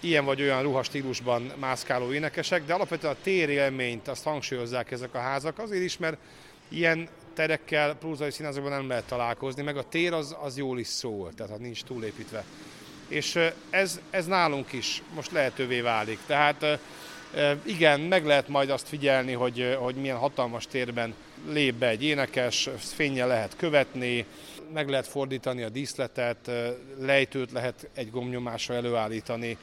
ilyen 0.00 0.24
vagy 0.24 0.42
olyan 0.42 0.62
ruhastílusban 0.62 1.52
mászkáló 1.58 2.12
énekesek, 2.12 2.64
de 2.64 2.74
alapvetően 2.74 3.12
a 3.12 3.22
térélményt 3.22 4.08
azt 4.08 4.24
hangsúlyozzák 4.24 4.90
ezek 4.90 5.14
a 5.14 5.18
házak, 5.18 5.58
azért 5.58 5.82
is, 5.82 5.98
mert 5.98 6.16
ilyen 6.68 7.08
terekkel 7.34 7.94
prózai 7.94 8.30
színházakban 8.30 8.72
nem 8.72 8.88
lehet 8.88 9.04
találkozni, 9.04 9.62
meg 9.62 9.76
a 9.76 9.88
tér 9.88 10.12
az, 10.12 10.36
az 10.40 10.56
jól 10.56 10.78
is 10.78 10.86
szól, 10.86 11.32
tehát 11.36 11.52
ha 11.52 11.58
nincs 11.58 11.82
túlépítve. 11.82 12.44
És 13.08 13.38
ez, 13.70 14.00
ez 14.10 14.26
nálunk 14.26 14.72
is 14.72 15.02
most 15.14 15.32
lehetővé 15.32 15.80
válik. 15.80 16.18
Tehát 16.26 16.78
igen, 17.62 18.00
meg 18.00 18.26
lehet 18.26 18.48
majd 18.48 18.70
azt 18.70 18.88
figyelni, 18.88 19.32
hogy, 19.32 19.76
hogy 19.78 19.94
milyen 19.94 20.16
hatalmas 20.16 20.66
térben 20.66 21.14
lép 21.48 21.74
be 21.74 21.88
egy 21.88 22.04
énekes, 22.04 22.68
fénye 22.78 23.24
lehet 23.26 23.56
követni, 23.56 24.26
meg 24.72 24.88
lehet 24.88 25.06
fordítani 25.06 25.62
a 25.62 25.68
díszletet, 25.68 26.50
lejtőt 27.00 27.52
lehet 27.52 27.88
egy 27.94 28.10
gomnyomásra 28.10 28.74
előállítani. 28.74 29.58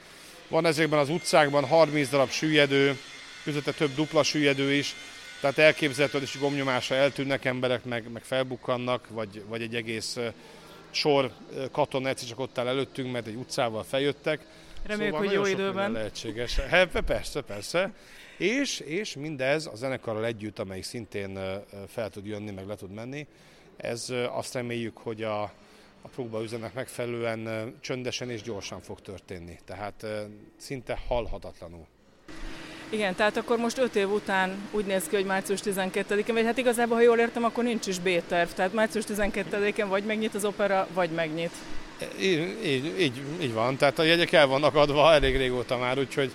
Van 0.47 0.65
ezekben 0.65 0.99
az 0.99 1.09
utcákban 1.09 1.65
30 1.65 2.09
darab 2.09 2.29
süllyedő, 2.29 2.97
közötte 3.43 3.71
több 3.71 3.95
dupla 3.95 4.23
süllyedő 4.23 4.73
is, 4.73 4.95
tehát 5.41 5.57
elképzelhető, 5.57 6.19
hogy 6.19 6.39
gomnyomásra 6.39 6.95
eltűnnek 6.95 7.45
emberek, 7.45 7.83
meg, 7.83 8.11
meg 8.11 8.23
felbukkannak, 8.23 9.07
vagy, 9.09 9.43
vagy 9.47 9.61
egy 9.61 9.75
egész 9.75 10.17
sor 10.91 11.31
katona 11.71 12.09
egyszer 12.09 12.27
csak 12.27 12.39
ott 12.39 12.57
áll 12.57 12.67
előttünk, 12.67 13.11
mert 13.11 13.27
egy 13.27 13.35
utcával 13.35 13.83
feljöttek. 13.83 14.45
Reméljük, 14.85 15.13
szóval 15.15 15.27
hogy 15.27 15.35
jó 15.35 15.45
időben. 15.45 15.91
Lehetséges. 15.91 16.55
He, 16.55 16.85
persze, 16.85 17.41
persze. 17.41 17.93
És, 18.37 18.79
és 18.79 19.15
mindez 19.15 19.65
a 19.65 19.75
zenekarral 19.75 20.25
együtt, 20.25 20.59
amelyik 20.59 20.83
szintén 20.83 21.39
fel 21.87 22.09
tud 22.09 22.25
jönni, 22.25 22.51
meg 22.51 22.67
le 22.67 22.75
tud 22.75 22.91
menni, 22.91 23.27
Ez 23.81 24.13
azt 24.31 24.53
reméljük, 24.53 24.97
hogy 24.97 25.23
a, 25.23 25.41
a 26.01 26.07
próbaüzenek 26.13 26.73
megfelelően 26.73 27.73
csöndesen 27.79 28.29
és 28.29 28.41
gyorsan 28.41 28.81
fog 28.81 29.01
történni. 29.01 29.59
Tehát 29.65 30.05
szinte 30.57 30.99
halhatatlanul. 31.07 31.85
Igen, 32.89 33.15
tehát 33.15 33.37
akkor 33.37 33.57
most 33.57 33.77
öt 33.77 33.95
év 33.95 34.11
után 34.11 34.69
úgy 34.71 34.85
néz 34.85 35.03
ki, 35.03 35.15
hogy 35.15 35.25
március 35.25 35.59
12-én, 35.63 36.35
vagy 36.35 36.45
hát 36.45 36.57
igazából, 36.57 36.95
ha 36.95 37.03
jól 37.03 37.17
értem, 37.17 37.43
akkor 37.43 37.63
nincs 37.63 37.87
is 37.87 37.99
B-terv. 37.99 38.49
Tehát 38.49 38.73
március 38.73 39.03
12-én 39.07 39.87
vagy 39.87 40.03
megnyit 40.03 40.35
az 40.35 40.45
opera, 40.45 40.87
vagy 40.93 41.09
megnyit. 41.09 41.51
Így, 42.19 42.57
így, 42.63 42.99
így, 42.99 43.21
így 43.41 43.53
van, 43.53 43.77
tehát 43.77 43.99
a 43.99 44.03
jegyek 44.03 44.31
el 44.31 44.47
vannak 44.47 44.75
adva 44.75 45.13
elég 45.13 45.37
régóta 45.37 45.77
már, 45.77 45.99
úgyhogy 45.99 46.31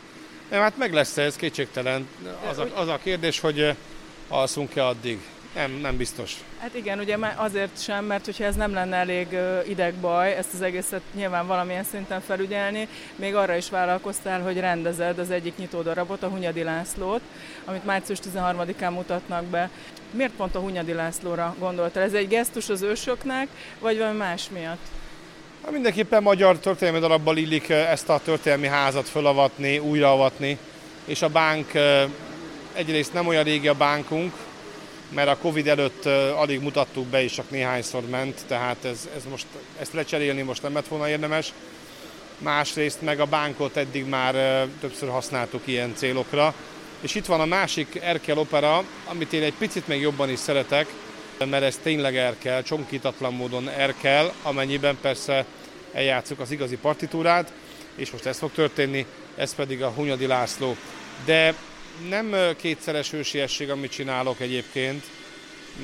nem, 0.51 0.61
hát 0.61 0.77
meg 0.77 0.93
lesz 0.93 1.17
ez 1.17 1.37
kétségtelen. 1.37 2.09
Az 2.49 2.59
a, 2.59 2.69
az 2.75 2.89
a 2.89 2.99
kérdés, 3.03 3.41
hogy 3.41 3.77
alszunk-e 4.29 4.87
addig. 4.87 5.19
Nem, 5.57 5.73
nem 5.73 5.97
biztos. 5.97 6.35
Hát 6.61 6.75
igen, 6.75 6.99
ugye 6.99 7.17
azért 7.37 7.83
sem, 7.83 8.05
mert 8.05 8.25
hogyha 8.25 8.45
ez 8.45 8.55
nem 8.55 8.73
lenne 8.73 8.97
elég 8.97 9.39
idegbaj, 9.69 10.33
ezt 10.33 10.55
az 10.55 10.63
egészet 10.63 11.01
nyilván 11.15 11.47
valamilyen 11.47 11.85
szinten 11.85 12.21
felügyelni, 12.21 12.89
még 13.15 13.35
arra 13.35 13.57
is 13.57 13.71
vállalkoztál, 13.71 14.43
hogy 14.43 14.61
rendezed 14.61 15.19
az 15.19 15.31
egyik 15.31 15.57
nyitódarabot, 15.57 16.23
a 16.23 16.29
Hunyadi 16.29 16.63
Lászlót, 16.63 17.21
amit 17.65 17.85
március 17.85 18.19
13-án 18.35 18.91
mutatnak 18.91 19.45
be. 19.45 19.71
Miért 20.11 20.33
pont 20.33 20.55
a 20.55 20.59
Hunyadi 20.59 20.93
Lászlóra 20.93 21.55
gondoltál? 21.59 22.03
Ez 22.03 22.13
egy 22.13 22.29
gesztus 22.29 22.69
az 22.69 22.83
ősöknek, 22.83 23.49
vagy 23.79 23.99
valami 23.99 24.17
más 24.17 24.49
miatt? 24.51 24.87
Hát 25.63 25.73
mindenképpen 25.73 26.23
magyar 26.23 26.59
történelmi 26.59 27.01
darabbal 27.01 27.37
illik 27.37 27.69
ezt 27.69 28.09
a 28.09 28.21
történelmi 28.25 28.67
házat 28.67 29.09
fölavatni, 29.09 29.79
újraavatni, 29.79 30.59
és 31.05 31.23
a 31.23 31.29
bánk 31.29 31.71
egyrészt 32.73 33.13
nem 33.13 33.27
olyan 33.27 33.45
régi 33.45 33.69
a 33.69 33.75
bánkunk, 33.75 34.33
mert 35.09 35.29
a 35.29 35.37
Covid 35.37 35.69
előtt 35.69 36.07
alig 36.37 36.61
mutattuk 36.61 37.07
be, 37.07 37.23
és 37.23 37.33
csak 37.33 37.51
néhányszor 37.51 38.03
ment, 38.09 38.41
tehát 38.47 38.85
ez, 38.85 39.09
ez 39.17 39.25
most, 39.31 39.47
ezt 39.79 39.93
lecserélni 39.93 40.43
most 40.43 40.63
nem 40.63 40.75
lett 40.75 40.89
volna 40.89 41.09
érdemes. 41.09 41.53
Másrészt 42.39 43.03
meg 43.03 43.21
a 43.21 43.25
bánkot 43.25 43.77
eddig 43.77 44.07
már 44.07 44.67
többször 44.81 45.09
használtuk 45.09 45.63
ilyen 45.65 45.95
célokra. 45.97 46.55
És 47.01 47.15
itt 47.15 47.27
van 47.27 47.41
a 47.41 47.45
másik 47.45 47.99
Erkel 48.03 48.39
opera, 48.39 48.85
amit 49.05 49.33
én 49.33 49.43
egy 49.43 49.55
picit 49.59 49.89
még 49.89 50.01
jobban 50.01 50.31
is 50.31 50.39
szeretek, 50.39 50.87
mert 51.39 51.63
ez 51.63 51.79
tényleg 51.83 52.17
Erkel, 52.17 52.63
csonkítatlan 52.63 53.35
módon 53.35 53.69
Erkel, 53.69 54.33
amennyiben 54.43 54.99
persze 55.01 55.45
eljátszuk 55.93 56.41
az 56.41 56.51
igazi 56.51 56.77
partitúrát, 56.77 57.53
és 57.95 58.11
most 58.11 58.27
ez 58.27 58.39
fog 58.39 58.53
történni, 58.53 59.07
ez 59.37 59.55
pedig 59.55 59.83
a 59.83 59.89
Hunyadi 59.89 60.27
László. 60.27 60.77
De 61.25 61.55
nem 62.09 62.57
kétszeres 62.57 63.11
hősiesség, 63.11 63.71
amit 63.71 63.91
csinálok 63.91 64.41
egyébként, 64.41 65.05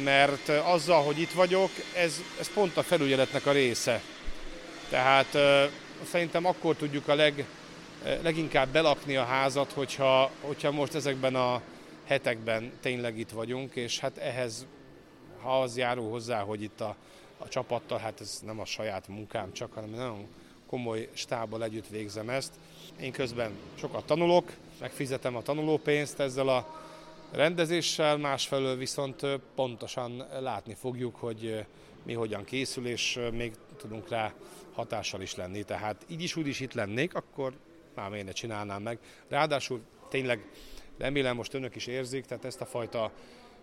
mert 0.04 0.48
azzal, 0.48 1.02
hogy 1.02 1.20
itt 1.20 1.32
vagyok, 1.32 1.70
ez, 1.96 2.20
ez 2.40 2.52
pont 2.52 2.76
a 2.76 2.82
felügyeletnek 2.82 3.46
a 3.46 3.52
része. 3.52 4.02
Tehát 4.88 5.36
szerintem 6.10 6.46
akkor 6.46 6.76
tudjuk 6.76 7.08
a 7.08 7.14
leg, 7.14 7.44
leginkább 8.22 8.68
belakni 8.68 9.16
a 9.16 9.24
házat, 9.24 9.72
hogyha, 9.72 10.30
hogyha 10.40 10.70
most 10.70 10.94
ezekben 10.94 11.34
a 11.34 11.60
hetekben 12.04 12.72
tényleg 12.80 13.18
itt 13.18 13.30
vagyunk, 13.30 13.74
és 13.74 13.98
hát 13.98 14.16
ehhez, 14.16 14.66
ha 15.42 15.60
az 15.60 15.76
járul 15.76 16.10
hozzá, 16.10 16.40
hogy 16.40 16.62
itt 16.62 16.80
a, 16.80 16.96
a 17.38 17.48
csapattal, 17.48 17.98
hát 17.98 18.20
ez 18.20 18.40
nem 18.44 18.60
a 18.60 18.64
saját 18.64 19.08
munkám 19.08 19.52
csak, 19.52 19.72
hanem 19.72 19.90
nagyon 19.90 20.26
komoly 20.66 21.08
stábbal 21.12 21.64
együtt 21.64 21.88
végzem 21.88 22.28
ezt. 22.28 22.52
Én 23.00 23.12
közben 23.12 23.50
sokat 23.78 24.04
tanulok, 24.04 24.52
megfizetem 24.82 25.36
a 25.36 25.42
tanulópénzt 25.42 26.20
ezzel 26.20 26.48
a 26.48 26.84
rendezéssel, 27.30 28.16
másfelől 28.16 28.76
viszont 28.76 29.26
pontosan 29.54 30.26
látni 30.40 30.74
fogjuk, 30.74 31.16
hogy 31.16 31.64
mi 32.02 32.12
hogyan 32.12 32.44
készül, 32.44 32.86
és 32.86 33.18
még 33.32 33.52
tudunk 33.76 34.08
rá 34.08 34.32
hatással 34.72 35.20
is 35.20 35.34
lenni. 35.34 35.62
Tehát 35.62 36.04
így 36.08 36.22
is 36.22 36.36
úgy 36.36 36.46
is 36.46 36.60
itt 36.60 36.72
lennék, 36.72 37.14
akkor 37.14 37.52
már 37.94 38.10
miért 38.10 38.26
ne 38.26 38.32
csinálnám 38.32 38.82
meg. 38.82 38.98
Ráadásul 39.28 39.80
tényleg 40.08 40.46
remélem 40.98 41.36
most 41.36 41.54
önök 41.54 41.76
is 41.76 41.86
érzik, 41.86 42.24
tehát 42.24 42.44
ezt 42.44 42.60
a 42.60 42.66
fajta 42.66 43.12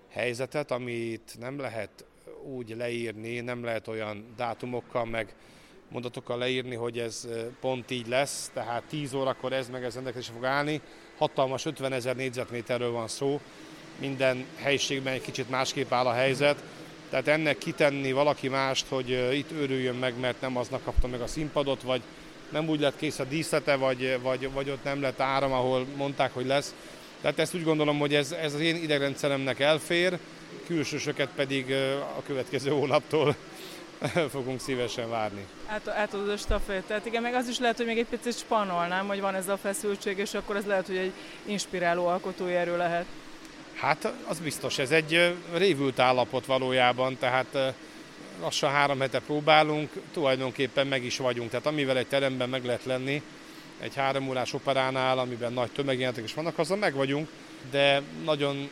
helyzetet, 0.08 0.72
amit 0.72 1.36
nem 1.40 1.60
lehet 1.60 2.06
úgy 2.44 2.76
leírni, 2.78 3.40
nem 3.40 3.64
lehet 3.64 3.88
olyan 3.88 4.34
dátumokkal, 4.36 5.06
meg 5.06 5.36
mondatokkal 5.92 6.38
leírni, 6.38 6.76
hogy 6.76 7.00
ez 7.00 7.28
pont 7.62 7.92
így 7.92 8.08
lesz, 8.08 8.52
tehát 8.54 8.84
10 8.90 9.14
órakor 9.14 9.54
ez 9.54 9.70
meg 9.70 9.84
ez 9.84 9.94
rendelkezésre 9.94 10.34
fog 10.34 10.46
állni. 10.46 10.82
Hatalmas 11.18 11.66
50 11.66 11.94
ezer 11.94 12.16
négyzetméterről 12.16 12.92
van 12.92 13.08
szó, 13.08 13.40
minden 14.00 14.46
helyiségben 14.56 15.14
egy 15.14 15.22
kicsit 15.22 15.50
másképp 15.50 15.92
áll 15.92 16.06
a 16.06 16.14
helyzet, 16.14 16.64
tehát 17.10 17.28
ennek 17.28 17.58
kitenni 17.58 18.12
valaki 18.12 18.48
mást, 18.48 18.86
hogy 18.90 19.10
itt 19.34 19.52
őrüljön 19.52 19.96
meg, 19.96 20.20
mert 20.20 20.42
nem 20.42 20.58
aznak 20.58 20.84
kapta 20.84 21.08
meg 21.08 21.22
a 21.22 21.28
színpadot, 21.28 21.82
vagy 21.82 22.02
nem 22.50 22.70
úgy 22.70 22.80
lett 22.80 22.98
kész 22.98 23.20
a 23.20 23.24
díszlete, 23.24 23.76
vagy, 23.76 24.20
vagy, 24.22 24.52
vagy 24.52 24.70
ott 24.70 24.84
nem 24.84 25.02
lett 25.02 25.20
áram, 25.20 25.52
ahol 25.52 25.86
mondták, 25.96 26.34
hogy 26.34 26.46
lesz. 26.46 26.74
Tehát 27.22 27.40
ezt 27.40 27.56
úgy 27.56 27.64
gondolom, 27.64 28.00
hogy 28.00 28.14
ez, 28.16 28.32
ez 28.32 28.54
az 28.54 28.60
én 28.60 28.76
idegrendszeremnek 28.76 29.60
elfér, 29.60 30.20
külsősöket 30.66 31.30
pedig 31.36 31.72
a 32.18 32.22
következő 32.26 32.70
hónaptól 32.70 33.36
fogunk 34.34 34.60
szívesen 34.60 35.10
várni. 35.10 35.46
Át, 35.68 35.88
átadod 35.88 36.30
a 36.30 36.38
stafétát, 36.38 37.06
igen, 37.06 37.22
meg 37.22 37.34
az 37.34 37.48
is 37.48 37.60
lehet, 37.60 37.78
hogy 37.78 37.86
még 37.86 37.98
egy 37.98 38.06
picit 38.06 38.38
spanolnám, 38.38 39.08
hogy 39.08 39.22
van 39.22 39.36
ez 39.36 39.48
a 39.48 39.58
feszültség, 39.58 40.18
és 40.18 40.34
akkor 40.34 40.56
ez 40.56 40.66
lehet, 40.66 40.88
hogy 40.88 40.98
egy 40.98 41.12
inspiráló 41.46 42.08
alkotói 42.08 42.54
erő 42.54 42.78
lehet. 42.78 43.06
Hát 43.76 44.14
az 44.28 44.40
biztos, 44.40 44.78
ez 44.78 44.92
egy 44.92 45.36
révült 45.54 46.00
állapot 46.00 46.46
valójában, 46.46 47.18
tehát 47.18 47.76
lassan 48.42 48.72
három 48.72 49.00
hete 49.00 49.20
próbálunk, 49.20 49.90
tulajdonképpen 50.14 50.88
meg 50.88 51.04
is 51.04 51.18
vagyunk. 51.18 51.50
Tehát 51.50 51.66
amivel 51.66 51.98
egy 51.98 52.08
teremben 52.08 52.50
meg 52.50 52.66
lehet 52.66 52.86
lenni, 52.86 53.22
egy 53.80 53.96
három 53.96 54.28
órás 54.28 54.54
operánál, 54.54 55.20
amiben 55.20 55.54
nagy 55.54 55.72
tömegjelentek 55.72 56.24
is 56.24 56.34
vannak, 56.34 56.58
azzal 56.58 56.78
meg 56.78 56.94
vagyunk, 56.94 57.30
de 57.72 58.02
nagyon 58.24 58.70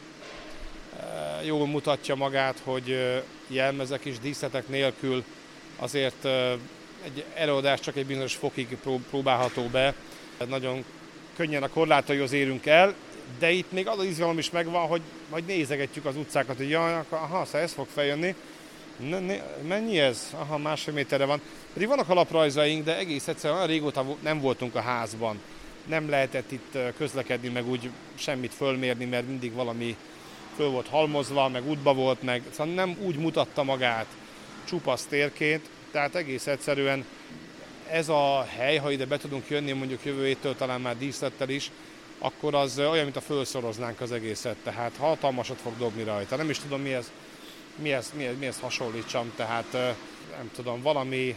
jól 1.45 1.67
mutatja 1.67 2.15
magát, 2.15 2.61
hogy 2.63 3.21
jelmezek 3.47 4.05
és 4.05 4.19
díszletek 4.19 4.67
nélkül 4.67 5.23
azért 5.75 6.25
egy 7.03 7.23
előadás 7.33 7.79
csak 7.79 7.95
egy 7.95 8.05
bizonyos 8.05 8.35
fokig 8.35 8.77
próbálható 9.09 9.63
be. 9.63 9.93
Nagyon 10.47 10.83
könnyen 11.35 11.63
a 11.63 11.69
korlátaihoz 11.69 12.31
érünk 12.31 12.65
el, 12.65 12.93
de 13.39 13.51
itt 13.51 13.71
még 13.71 13.87
az 13.87 13.99
az 13.99 14.05
izgalom 14.05 14.37
is 14.37 14.49
megvan, 14.49 14.87
hogy 14.87 15.01
majd 15.29 15.45
nézegetjük 15.45 16.05
az 16.05 16.15
utcákat, 16.15 16.57
hogy 16.57 16.69
jaj, 16.69 16.93
aha, 17.09 17.45
szóval 17.45 17.61
ez 17.61 17.73
fog 17.73 17.87
feljönni. 17.93 18.35
Ne, 19.09 19.19
ne, 19.19 19.35
mennyi 19.67 19.99
ez? 19.99 20.27
Aha, 20.31 20.57
másfél 20.57 20.93
méterre 20.93 21.25
van. 21.25 21.41
Pedig 21.73 21.87
vannak 21.87 22.09
alaprajzaink, 22.09 22.83
de 22.83 22.97
egész 22.97 23.27
egyszerűen 23.27 23.55
olyan 23.59 23.71
régóta 23.71 24.05
nem 24.19 24.39
voltunk 24.39 24.75
a 24.75 24.81
házban. 24.81 25.39
Nem 25.85 26.09
lehetett 26.09 26.51
itt 26.51 26.77
közlekedni, 26.97 27.47
meg 27.47 27.67
úgy 27.67 27.89
semmit 28.15 28.53
fölmérni, 28.53 29.05
mert 29.05 29.27
mindig 29.27 29.53
valami 29.53 29.95
föl 30.57 30.69
volt 30.69 30.87
halmozva, 30.87 31.49
meg 31.49 31.67
útba 31.67 31.93
volt, 31.93 32.21
meg 32.21 32.43
szóval 32.51 32.73
nem 32.73 32.97
úgy 32.99 33.15
mutatta 33.15 33.63
magát 33.63 34.05
csupasz 34.67 35.05
térként, 35.05 35.69
tehát 35.91 36.15
egész 36.15 36.47
egyszerűen 36.47 37.05
ez 37.89 38.09
a 38.09 38.47
hely, 38.57 38.77
ha 38.77 38.91
ide 38.91 39.05
be 39.05 39.17
tudunk 39.17 39.49
jönni 39.49 39.71
mondjuk 39.71 40.05
jövő 40.05 40.25
héttől 40.25 40.55
talán 40.55 40.81
már 40.81 40.97
díszlettel 40.97 41.49
is, 41.49 41.71
akkor 42.19 42.55
az 42.55 42.79
olyan, 42.79 43.03
mint 43.03 43.15
a 43.15 43.21
felszoroznánk 43.21 44.01
az 44.01 44.11
egészet, 44.11 44.55
tehát 44.63 44.95
hatalmasat 44.99 45.57
fog 45.61 45.77
dobni 45.77 46.03
rajta. 46.03 46.35
Nem 46.35 46.49
is 46.49 46.59
tudom, 46.59 46.81
mihez, 46.81 47.11
mihez, 47.75 48.13
mihez, 48.15 48.37
mihez 48.39 48.59
hasonlítsam, 48.59 49.31
tehát 49.35 49.71
nem 50.37 50.51
tudom, 50.55 50.81
valami 50.81 51.35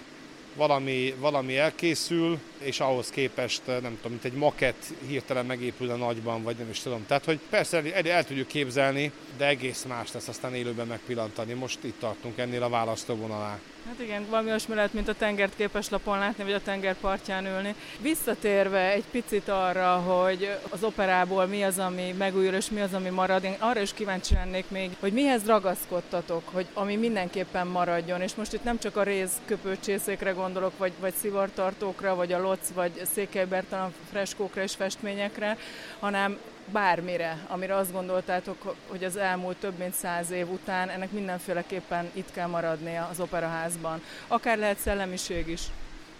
valami, 0.60 1.14
valami 1.18 1.56
elkészül, 1.56 2.38
és 2.58 2.80
ahhoz 2.80 3.10
képest, 3.10 3.66
nem 3.66 3.80
tudom, 3.96 4.10
mint 4.10 4.24
egy 4.24 4.32
makett 4.32 4.84
hirtelen 5.06 5.46
megépül 5.46 5.90
a 5.90 5.96
nagyban, 5.96 6.42
vagy 6.42 6.56
nem 6.56 6.70
is 6.70 6.80
tudom. 6.80 7.06
Tehát, 7.06 7.24
hogy 7.24 7.40
persze 7.50 7.82
el, 7.92 8.10
el 8.10 8.24
tudjuk 8.24 8.46
képzelni, 8.46 9.12
de 9.36 9.46
egész 9.46 9.84
más 9.88 10.12
lesz 10.12 10.28
aztán 10.28 10.54
élőben 10.54 10.86
megpillantani. 10.86 11.52
Most 11.52 11.84
itt 11.84 11.98
tartunk 11.98 12.38
ennél 12.38 12.62
a 12.62 12.68
választóvonalán. 12.68 13.60
Hát 13.87 14.00
igen, 14.00 14.26
valami 14.28 14.49
olyasmi 14.49 14.75
lehet, 14.75 14.92
mint 14.92 15.08
a 15.08 15.14
tengert 15.14 15.56
képes 15.56 15.88
lapon 15.88 16.18
látni, 16.18 16.44
vagy 16.44 16.52
a 16.52 16.62
tenger 16.62 16.94
partján 16.94 17.46
ülni. 17.46 17.75
Visszatérve 18.00 18.90
egy 18.90 19.04
picit 19.10 19.49
arra, 19.49 19.96
hogy 19.96 20.58
az 20.68 20.82
operából 20.82 21.46
mi 21.46 21.62
az, 21.62 21.78
ami 21.78 22.14
megújul, 22.18 22.54
és 22.54 22.70
mi 22.70 22.80
az, 22.80 22.94
ami 22.94 23.08
marad, 23.08 23.44
én 23.44 23.56
arra 23.58 23.80
is 23.80 23.92
kíváncsi 23.92 24.34
lennék 24.34 24.64
még, 24.68 24.90
hogy 25.00 25.12
mihez 25.12 25.46
ragaszkodtatok, 25.46 26.42
hogy 26.52 26.66
ami 26.75 26.96
mindenképpen 26.96 27.66
maradjon, 27.66 28.20
és 28.20 28.34
most 28.34 28.52
itt 28.52 28.64
nem 28.64 28.78
csak 28.78 28.96
a 28.96 29.02
réz 29.02 29.30
köpőcsészékre 29.44 30.30
gondolok, 30.30 30.78
vagy, 30.78 30.92
vagy 31.00 31.14
szivartartókra, 31.20 32.14
vagy 32.14 32.32
a 32.32 32.40
loc, 32.40 32.68
vagy 32.75 33.02
Székely 33.12 33.46
Bertalan 33.46 33.94
freskókra 34.10 34.62
és 34.62 34.75
festményekre, 34.75 35.56
hanem 35.99 36.38
bármire, 36.72 37.38
amire 37.48 37.74
azt 37.74 37.92
gondoltátok, 37.92 38.74
hogy 38.88 39.04
az 39.04 39.16
elmúlt 39.16 39.56
több 39.56 39.78
mint 39.78 39.94
száz 39.94 40.30
év 40.30 40.50
után 40.50 40.88
ennek 40.88 41.10
mindenféleképpen 41.10 42.10
itt 42.12 42.32
kell 42.32 42.46
maradnia 42.46 43.08
az 43.10 43.20
operaházban. 43.20 44.02
Akár 44.26 44.58
lehet 44.58 44.78
szellemiség 44.78 45.48
is. 45.48 45.60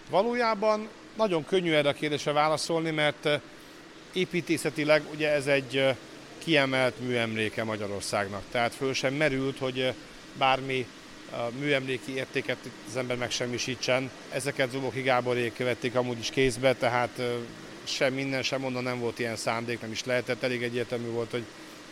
Valójában 0.09 0.89
nagyon 1.15 1.45
könnyű 1.45 1.71
erre 1.71 1.89
a 1.89 1.93
kérdésre 1.93 2.31
válaszolni, 2.31 2.91
mert 2.91 3.25
eh, 3.25 3.41
építészetileg 4.13 5.03
ugye 5.13 5.31
ez 5.31 5.47
egy 5.47 5.77
eh, 5.77 5.95
kiemelt 6.37 6.99
műemléke 6.99 7.63
Magyarországnak. 7.63 8.41
Tehát 8.51 8.73
föl 8.73 8.93
sem 8.93 9.13
merült, 9.13 9.57
hogy 9.57 9.79
eh, 9.79 9.93
bármi 10.37 10.87
műemléki 11.59 12.15
értéket 12.15 12.57
az 12.87 12.97
ember 12.97 13.17
megsemmisítsen. 13.17 14.11
Ezeket 14.31 14.71
Zuboki 14.71 15.01
Gáborék 15.01 15.57
vették 15.57 15.95
amúgy 15.95 16.19
is 16.19 16.29
kézbe, 16.29 16.73
tehát 16.73 17.21
sem 17.83 18.13
minden, 18.13 18.43
sem 18.43 18.63
onnan 18.63 18.83
nem 18.83 18.99
volt 18.99 19.19
ilyen 19.19 19.35
szándék, 19.35 19.81
nem 19.81 19.91
is 19.91 20.05
lehetett, 20.05 20.43
elég 20.43 20.63
egyértelmű 20.63 21.07
volt, 21.07 21.31
hogy 21.31 21.43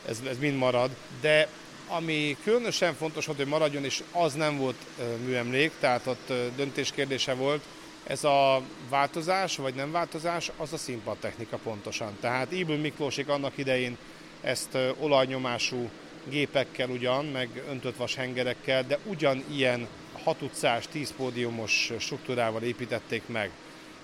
ez, 0.08 0.22
ez 0.30 0.38
mind 0.38 0.58
marad. 0.58 0.90
De 1.22 1.48
ami 1.88 2.38
különösen 2.44 2.94
fontos 2.94 3.26
volt, 3.26 3.38
hogy 3.38 3.48
maradjon, 3.48 3.84
és 3.84 4.04
az 4.12 4.34
nem 4.34 4.58
volt 4.58 4.86
műemlék, 5.26 5.72
tehát 5.80 6.08
ott 6.08 6.34
döntés 6.56 6.92
kérdése 6.92 7.34
volt, 7.34 7.62
ez 8.04 8.24
a 8.24 8.62
változás, 8.90 9.56
vagy 9.56 9.74
nem 9.74 9.92
változás, 9.92 10.52
az 10.58 10.74
a 10.74 10.78
színpadtechnika 10.78 11.58
pontosan. 11.58 12.18
Tehát 12.20 12.52
Ibül 12.52 12.78
Miklósik 12.78 13.28
annak 13.28 13.58
idején 13.58 13.98
ezt 14.42 14.78
olajnyomású 15.00 15.90
gépekkel 16.30 16.90
ugyan, 16.90 17.26
meg 17.26 17.64
öntött 17.70 17.96
vas 17.96 18.16
hengerekkel, 18.16 18.84
de 18.84 18.98
ugyanilyen 19.06 19.88
6 20.24 20.42
utcás, 20.42 20.88
10 20.92 21.14
pódiumos 21.18 21.92
struktúrával 22.00 22.62
építették 22.62 23.22
meg. 23.26 23.52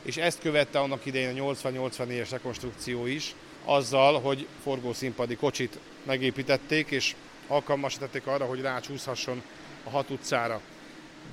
És 0.05 0.17
ezt 0.17 0.39
követte 0.39 0.79
annak 0.79 1.05
idején 1.05 1.39
a 1.39 1.53
80-84-es 1.53 2.27
rekonstrukció 2.29 3.05
is, 3.05 3.35
azzal, 3.63 4.19
hogy 4.19 4.47
forgószínpadi 4.63 5.35
kocsit 5.35 5.79
megépítették, 6.03 6.91
és 6.91 7.15
alkalmasították 7.47 8.27
arra, 8.27 8.45
hogy 8.45 8.61
rácsúszhasson 8.61 9.41
a 9.83 9.89
6 9.89 10.09
utcára. 10.09 10.61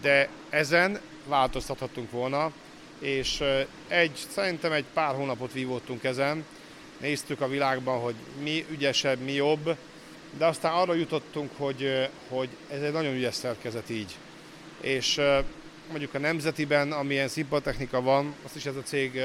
De 0.00 0.28
ezen 0.50 1.00
változtathattunk 1.26 2.10
volna, 2.10 2.52
és 2.98 3.42
egy, 3.88 4.26
szerintem 4.28 4.72
egy 4.72 4.84
pár 4.94 5.14
hónapot 5.14 5.52
vívottunk 5.52 6.04
ezen, 6.04 6.44
néztük 7.00 7.40
a 7.40 7.48
világban, 7.48 8.00
hogy 8.00 8.14
mi 8.42 8.64
ügyesebb, 8.70 9.18
mi 9.18 9.32
jobb, 9.32 9.76
de 10.38 10.46
aztán 10.46 10.72
arra 10.72 10.94
jutottunk, 10.94 11.50
hogy, 11.56 12.08
hogy 12.28 12.48
ez 12.70 12.82
egy 12.82 12.92
nagyon 12.92 13.14
ügyes 13.14 13.34
szerkezet 13.34 13.90
így. 13.90 14.16
És 14.80 15.20
mondjuk 15.88 16.14
a 16.14 16.18
Nemzetiben, 16.18 16.92
amilyen 16.92 17.28
színpadtechnika 17.28 18.00
van, 18.00 18.34
azt 18.44 18.56
is 18.56 18.66
ez 18.66 18.76
a 18.76 18.82
cég 18.82 19.20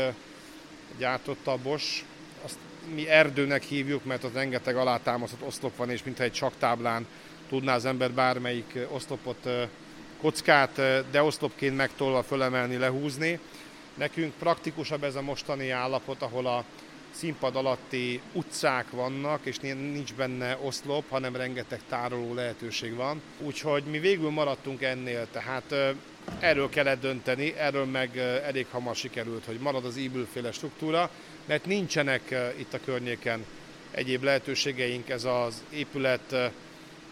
gyártotta, 0.98 1.52
a 1.52 1.58
Bosch, 1.58 2.04
azt 2.44 2.58
mi 2.94 3.08
erdőnek 3.08 3.64
hívjuk, 3.64 4.06
mert 4.06 4.24
ott 4.24 4.34
rengeteg 4.34 4.76
alátámasztott 4.76 5.48
oszlop 5.48 5.76
van, 5.76 5.90
és 5.90 6.04
mintha 6.04 6.24
egy 6.24 6.32
csaktáblán 6.32 7.08
tudná 7.50 7.76
az 7.76 7.86
ember 7.86 8.12
bármelyik 8.12 8.78
oszlopot, 8.90 9.50
kockát, 10.22 10.82
de 11.12 11.24
oszlopként 11.24 11.76
megtolva 11.76 12.24
fölemelni, 12.24 12.78
lehúzni. 12.78 13.40
Nekünk 13.94 14.34
praktikusabb 14.34 15.04
ez 15.04 15.16
a 15.16 15.22
mostani 15.22 15.70
állapot, 15.70 16.22
ahol 16.22 16.48
a 16.48 16.64
színpad 17.18 17.56
alatti 17.56 18.22
utcák 18.34 18.92
vannak, 18.92 19.46
és 19.46 19.58
nincs 19.60 20.14
benne 20.14 20.58
oszlop, 20.62 21.10
hanem 21.10 21.36
rengeteg 21.36 21.82
tároló 21.90 22.34
lehetőség 22.34 22.96
van. 22.96 23.22
Úgyhogy 23.40 23.84
mi 23.84 24.00
végül 24.00 24.30
maradtunk 24.30 24.82
ennél, 24.82 25.28
tehát 25.32 25.96
erről 26.40 26.70
kellett 26.70 27.02
dönteni, 27.02 27.54
erről 27.58 27.86
meg 27.86 28.18
elég 28.18 28.66
hamar 28.72 28.96
sikerült, 28.96 29.46
hogy 29.46 29.60
marad 29.60 29.86
az 29.86 29.98
íbülféle 29.98 30.52
struktúra, 30.52 31.10
mert 31.46 31.66
nincsenek 31.66 32.36
itt 32.58 32.74
a 32.74 32.80
környéken 32.86 33.46
egyéb 33.92 34.24
lehetőségeink, 34.24 35.10
ez 35.10 35.24
az 35.24 35.64
épület 35.70 36.36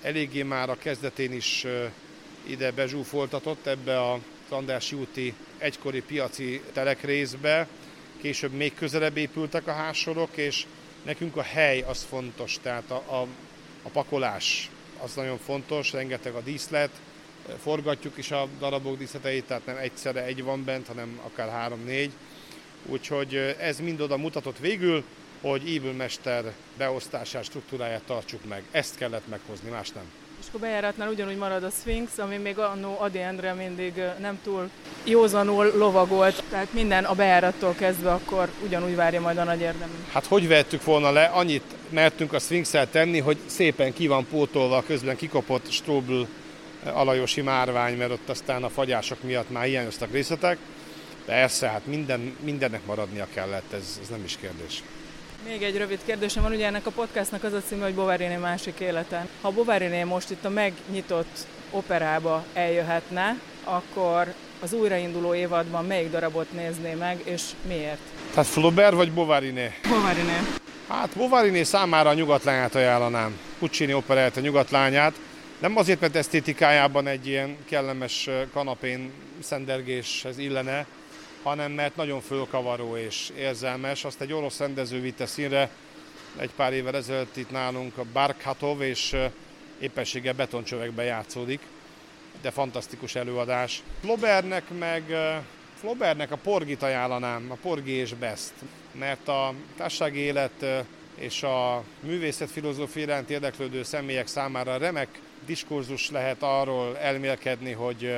eléggé 0.02 0.44
már 0.44 0.70
a 0.70 0.78
kezdetén 0.78 1.34
is 1.34 1.66
ide 2.44 2.72
bezsúfoltatott 2.72 3.68
ebbe 3.68 4.00
a 4.00 4.20
Andrássy 4.50 4.96
úti 4.96 5.34
egykori 5.58 6.02
piaci 6.02 6.62
telekrészbe, 6.74 7.68
később 8.22 8.52
még 8.52 8.74
közelebb 8.74 9.18
épültek 9.18 9.68
a 9.68 9.74
házsorok, 9.74 10.38
és 10.38 10.66
nekünk 11.06 11.36
a 11.36 11.42
hely 11.42 11.82
az 11.82 12.06
fontos, 12.10 12.58
tehát 12.62 12.92
a, 12.92 12.96
a, 12.96 13.28
a 13.84 13.90
pakolás 13.90 14.70
az 15.04 15.14
nagyon 15.14 15.38
fontos, 15.38 15.92
rengeteg 15.92 16.34
a 16.34 16.42
díszlet, 16.42 16.90
forgatjuk 17.62 18.18
is 18.18 18.32
a 18.32 18.48
darabok 18.60 18.98
díszleteit, 18.98 19.46
tehát 19.46 19.66
nem 19.66 19.78
egyszerre 19.78 20.24
egy 20.24 20.44
van 20.44 20.64
bent, 20.64 20.88
hanem 20.88 21.20
akár 21.24 21.50
három-négy. 21.50 22.12
Úgyhogy 22.86 23.36
ez 23.60 23.80
mind 23.80 24.02
oda 24.02 24.18
mutatott 24.18 24.58
végül, 24.58 25.04
hogy 25.42 25.70
ívülmester 25.70 26.54
beosztását, 26.78 27.44
struktúráját 27.44 28.04
tartsuk 28.04 28.46
meg. 28.48 28.64
Ezt 28.72 28.98
kellett 28.98 29.28
meghozni, 29.28 29.70
más 29.70 29.90
nem. 29.90 30.25
És 30.46 30.51
akkor 30.51 30.68
bejáratnál 30.68 31.10
ugyanúgy 31.10 31.38
marad 31.38 31.64
a 31.64 31.70
Sphinx, 31.70 32.18
ami 32.18 32.38
még 32.38 32.58
annó 32.60 32.96
Adi 33.00 33.20
Endre 33.20 33.53
mindig 33.53 33.94
nem 34.20 34.40
túl 34.44 34.70
józanul 35.03 35.72
lovagolt, 35.77 36.44
tehát 36.50 36.74
minden 36.74 37.03
a 37.03 37.14
bejárattól 37.14 37.74
kezdve 37.74 38.12
akkor 38.12 38.50
ugyanúgy 38.64 38.96
várja 38.96 39.22
majd 39.22 39.38
a 39.38 39.44
nagy 39.44 39.60
érdemű. 39.60 39.94
Hát 40.12 40.25
hogy 40.25 40.48
vettük 40.48 40.84
volna 40.84 41.12
le, 41.12 41.24
annyit 41.24 41.64
mertünk 41.90 42.34
a 42.34 42.40
sphinx 42.40 42.74
tenni, 42.92 43.20
hogy 43.20 43.38
szépen 43.46 43.94
ki 43.94 44.08
van 44.08 44.27
pótolva, 44.27 44.84
közben 44.88 45.16
kikopott 45.16 45.72
Strobl 45.72 46.22
alajosi 46.84 47.42
márvány, 47.42 47.98
mert 47.98 48.12
ott 48.12 48.29
aztán 48.29 48.64
a 48.64 48.70
fagyások 48.70 49.24
miatt 49.24 49.50
már 49.50 49.66
hiányoztak 49.66 50.12
részletek. 50.12 50.58
Persze, 51.25 51.68
hát 51.68 51.86
minden, 51.86 52.38
mindennek 52.44 52.86
maradnia 52.86 53.27
kellett, 53.34 53.74
ez, 53.74 54.00
ez 54.01 54.10
nem 54.10 54.24
is 54.24 54.38
kérdés. 54.42 54.84
Még 55.48 55.64
egy 55.64 55.77
rövid 55.77 56.00
kérdésem 56.05 56.44
van, 56.44 56.51
ugye 56.51 56.66
ennek 56.66 56.86
a 56.86 56.92
podcastnak 56.92 57.44
az 57.44 57.53
a 57.53 57.62
címe, 57.68 57.84
hogy 57.84 57.94
Bovariné 57.94 58.36
másik 58.36 58.79
életen. 58.79 59.29
Ha 59.42 59.51
Bovariné 59.51 60.03
most 60.03 60.29
itt 60.29 60.46
a 60.46 60.50
megnyitott 60.50 61.48
operába 61.72 62.44
eljöhetne, 62.53 63.40
akkor 63.64 64.34
az 64.62 64.74
újrainduló 64.74 65.34
évadban 65.36 65.86
melyik 65.86 66.12
darabot 66.12 66.51
nézné 66.51 66.94
meg, 66.94 67.22
és 67.24 67.42
miért? 67.68 68.00
Tehát 68.34 68.50
Flaubert 68.50 68.96
vagy 68.96 69.12
Bovariné? 69.12 69.74
Bovariné. 69.90 70.38
Hát 70.88 71.10
Bovariné 71.18 71.64
számára 71.64 72.10
a 72.10 72.14
nyugatlányát 72.14 72.75
ajánlanám. 72.75 73.40
Puccini 73.60 73.94
operált 73.94 74.38
a 74.38 74.42
nyugatlányát. 74.42 75.14
Nem 75.60 75.77
azért, 75.77 76.00
mert 76.00 76.16
esztétikájában 76.16 77.08
egy 77.08 77.27
ilyen 77.27 77.58
kellemes 77.70 78.29
kanapén 78.53 79.12
szendergéshez 79.42 80.38
illene, 80.38 80.86
hanem 81.46 81.72
mert 81.72 81.96
nagyon 81.96 82.22
fölkavaró 82.22 82.98
és 82.98 83.31
érzelmes. 83.38 84.05
Azt 84.05 84.22
egy 84.22 84.34
orosz 84.34 84.60
rendező 84.60 85.01
vitte 85.01 85.25
színre 85.25 85.70
egy 86.38 86.51
pár 86.55 86.74
évvel 86.74 86.96
ezelőtt 86.96 87.38
itt 87.38 87.51
nálunk 87.51 87.98
a 87.98 88.05
Barkhatov, 88.14 88.81
és 88.81 89.16
éppenséggel 89.79 90.34
betoncsövekben 90.34 91.05
játszódik, 91.05 91.60
de 92.42 92.51
fantasztikus 92.51 93.16
előadás. 93.16 93.84
Flaubertnek 94.01 94.64
meg 94.79 95.03
Flaubertnek 95.79 96.31
a 96.31 96.38
Porgit 96.38 96.84
ajánlanám, 96.84 97.51
a 97.51 97.58
Porgi 97.62 97.92
és 97.92 98.14
Best, 98.14 98.53
mert 98.92 99.27
a 99.27 99.53
társasági 99.77 100.20
élet 100.20 100.66
és 101.16 101.44
a 101.44 101.84
művészet 102.00 102.51
filozófia 102.51 103.01
iránt 103.03 103.29
érdeklődő 103.29 103.84
személyek 103.84 104.27
számára 104.27 104.77
remek 104.77 105.20
diskurzus 105.46 106.10
lehet 106.10 106.44
arról 106.44 106.98
elmélkedni, 106.98 107.72
hogy 107.72 108.16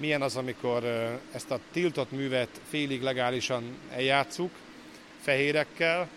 milyen 0.00 0.22
az, 0.22 0.36
amikor 0.36 0.84
ezt 1.32 1.50
a 1.50 1.58
tiltott 1.72 2.10
művet 2.10 2.60
félig 2.68 3.02
legálisan 3.02 3.62
eljátszuk, 3.90 4.50
fehérekkel, 5.20 6.08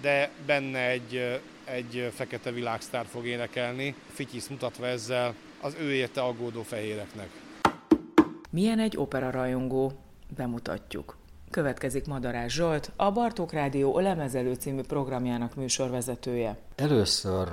de 0.00 0.30
benne 0.46 0.88
egy, 0.88 1.40
egy 1.64 2.12
fekete 2.14 2.50
világsztár 2.50 3.06
fog 3.06 3.26
énekelni, 3.26 3.94
Fityisz 4.12 4.48
mutatva 4.48 4.86
ezzel 4.86 5.34
az 5.60 5.76
ő 5.80 5.92
érte 5.92 6.22
aggódó 6.22 6.62
fehéreknek. 6.62 7.28
Milyen 8.50 8.78
egy 8.78 8.96
opera 8.96 9.30
rajongó? 9.30 9.92
Bemutatjuk. 10.36 11.16
Következik 11.50 12.06
Madarás 12.06 12.52
Zsolt, 12.52 12.90
a 12.96 13.12
Bartók 13.12 13.52
Rádió 13.52 13.98
Lemezelő 13.98 14.54
című 14.54 14.80
programjának 14.80 15.54
műsorvezetője. 15.54 16.58
Először 16.74 17.48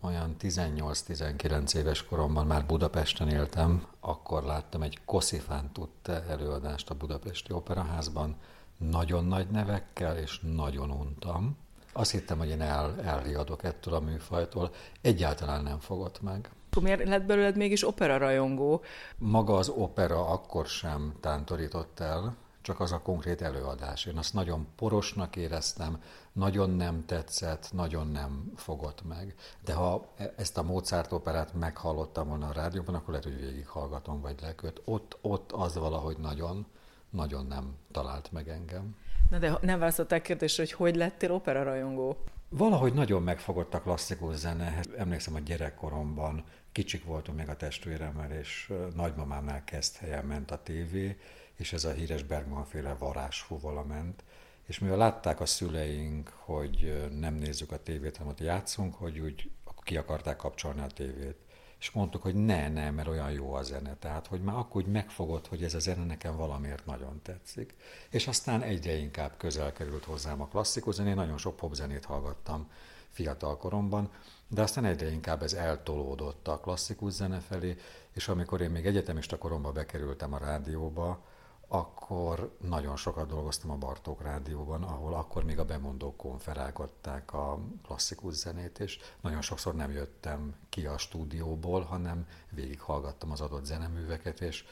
olyan 0.00 0.36
18-19 0.40 1.74
éves 1.74 2.04
koromban 2.04 2.46
már 2.46 2.66
Budapesten 2.66 3.28
éltem, 3.28 3.86
akkor 4.00 4.42
láttam 4.42 4.82
egy 4.82 4.98
Koszifán 5.04 5.72
tudta 5.72 6.24
előadást 6.28 6.90
a 6.90 6.94
Budapesti 6.94 7.52
Operaházban, 7.52 8.36
nagyon 8.76 9.24
nagy 9.24 9.48
nevekkel, 9.48 10.16
és 10.16 10.40
nagyon 10.40 10.90
untam. 10.90 11.56
Azt 11.92 12.10
hittem, 12.10 12.38
hogy 12.38 12.48
én 12.48 12.60
el, 12.60 13.00
elriadok 13.04 13.64
ettől 13.64 13.94
a 13.94 14.00
műfajtól, 14.00 14.70
egyáltalán 15.00 15.62
nem 15.62 15.78
fogott 15.78 16.22
meg. 16.22 16.50
Miért 16.80 17.08
lett 17.08 17.24
belőled 17.24 17.56
mégis 17.56 17.86
opera 17.86 18.18
rajongó? 18.18 18.82
Maga 19.16 19.56
az 19.56 19.68
opera 19.68 20.26
akkor 20.26 20.66
sem 20.66 21.14
tántorított 21.20 22.00
el, 22.00 22.36
csak 22.62 22.80
az 22.80 22.92
a 22.92 23.02
konkrét 23.02 23.42
előadás. 23.42 24.06
Én 24.06 24.16
azt 24.16 24.34
nagyon 24.34 24.66
porosnak 24.76 25.36
éreztem, 25.36 26.02
nagyon 26.32 26.70
nem 26.70 27.04
tetszett, 27.06 27.68
nagyon 27.72 28.08
nem 28.08 28.52
fogott 28.56 29.04
meg. 29.08 29.34
De 29.64 29.74
ha 29.74 30.14
ezt 30.36 30.58
a 30.58 30.62
Mozart 30.62 31.12
operát 31.12 31.54
meghallottam 31.54 32.28
volna 32.28 32.48
a 32.48 32.52
rádióban, 32.52 32.94
akkor 32.94 33.08
lehet, 33.08 33.24
hogy 33.24 33.40
végighallgatom, 33.40 34.20
vagy 34.20 34.40
leköt. 34.40 34.80
Ott, 34.84 35.18
ott 35.20 35.52
az 35.52 35.74
valahogy 35.76 36.16
nagyon, 36.16 36.66
nagyon 37.10 37.46
nem 37.46 37.76
talált 37.92 38.32
meg 38.32 38.48
engem. 38.48 38.96
Na 39.30 39.38
de 39.38 39.58
nem 39.60 39.78
választották 39.78 40.22
kérdésre, 40.22 40.62
hogy 40.62 40.72
hogy 40.72 40.96
lettél 40.96 41.32
opera 41.32 41.62
rajongó? 41.62 42.16
Valahogy 42.48 42.94
nagyon 42.94 43.22
megfogott 43.22 43.74
a 43.74 43.80
klasszikus 43.80 44.36
zene. 44.36 44.80
Emlékszem, 44.96 45.34
a 45.34 45.38
gyerekkoromban 45.38 46.44
kicsik 46.72 47.04
voltunk 47.04 47.38
még 47.38 47.48
a 47.48 47.56
testvéremmel, 47.56 48.30
és 48.30 48.72
nagymamámnál 48.94 49.64
kezd 49.64 49.96
helyen 49.96 50.24
ment 50.24 50.50
a 50.50 50.62
tévé, 50.62 51.16
és 51.58 51.72
ez 51.72 51.84
a 51.84 51.92
híres 51.92 52.22
Bergman 52.22 52.64
féle 52.64 52.94
varázsfúvola 52.94 53.84
ment, 53.84 54.24
és 54.66 54.78
mivel 54.78 54.96
látták 54.96 55.40
a 55.40 55.46
szüleink, 55.46 56.28
hogy 56.28 57.08
nem 57.18 57.34
nézzük 57.34 57.72
a 57.72 57.82
tévét, 57.82 58.16
hanem 58.16 58.32
ott 58.32 58.40
játszunk, 58.40 58.94
hogy 58.94 59.18
úgy 59.18 59.50
ki 59.88 59.96
akarták 59.96 60.36
kapcsolni 60.36 60.80
a 60.80 60.86
tévét. 60.86 61.36
és 61.78 61.90
mondtuk, 61.90 62.22
hogy 62.22 62.34
ne, 62.34 62.68
ne, 62.68 62.90
mert 62.90 63.08
olyan 63.08 63.30
jó 63.30 63.52
a 63.52 63.62
zene. 63.62 63.96
Tehát, 63.96 64.26
hogy 64.26 64.42
már 64.42 64.56
akkor 64.56 64.82
úgy 64.82 64.88
megfogott, 64.88 65.46
hogy 65.46 65.64
ez 65.64 65.74
a 65.74 65.78
zene 65.78 66.04
nekem 66.04 66.36
valamiért 66.36 66.86
nagyon 66.86 67.20
tetszik. 67.22 67.74
És 68.10 68.26
aztán 68.26 68.62
egyre 68.62 68.96
inkább 68.96 69.36
közel 69.36 69.72
került 69.72 70.04
hozzám 70.04 70.40
a 70.40 70.48
klasszikus 70.48 70.94
zené, 70.94 71.12
nagyon 71.12 71.38
sok 71.38 71.56
popzenét 71.56 72.04
hallgattam 72.04 72.70
fiatal 73.10 73.56
koromban, 73.56 74.10
de 74.48 74.62
aztán 74.62 74.84
egyre 74.84 75.10
inkább 75.10 75.42
ez 75.42 75.52
eltolódott 75.52 76.48
a 76.48 76.60
klasszikus 76.60 77.12
zene 77.12 77.40
felé, 77.40 77.76
és 78.12 78.28
amikor 78.28 78.60
én 78.60 78.70
még 78.70 78.86
egyetemista 78.86 79.38
koromban 79.38 79.74
bekerültem 79.74 80.32
a 80.32 80.38
rádióba, 80.38 81.24
akkor 81.68 82.56
nagyon 82.60 82.96
sokat 82.96 83.28
dolgoztam 83.28 83.70
a 83.70 83.76
Bartók 83.76 84.22
Rádióban, 84.22 84.82
ahol 84.82 85.14
akkor 85.14 85.44
még 85.44 85.58
a 85.58 85.64
bemondók 85.64 86.16
konferálgatták 86.16 87.32
a 87.32 87.58
klasszikus 87.86 88.34
zenét, 88.34 88.78
és 88.78 88.98
nagyon 89.20 89.40
sokszor 89.40 89.74
nem 89.74 89.90
jöttem 89.90 90.54
ki 90.68 90.86
a 90.86 90.98
stúdióból, 90.98 91.82
hanem 91.82 92.26
végighallgattam 92.50 93.30
az 93.30 93.40
adott 93.40 93.64
zeneműveket, 93.64 94.40
és 94.40 94.64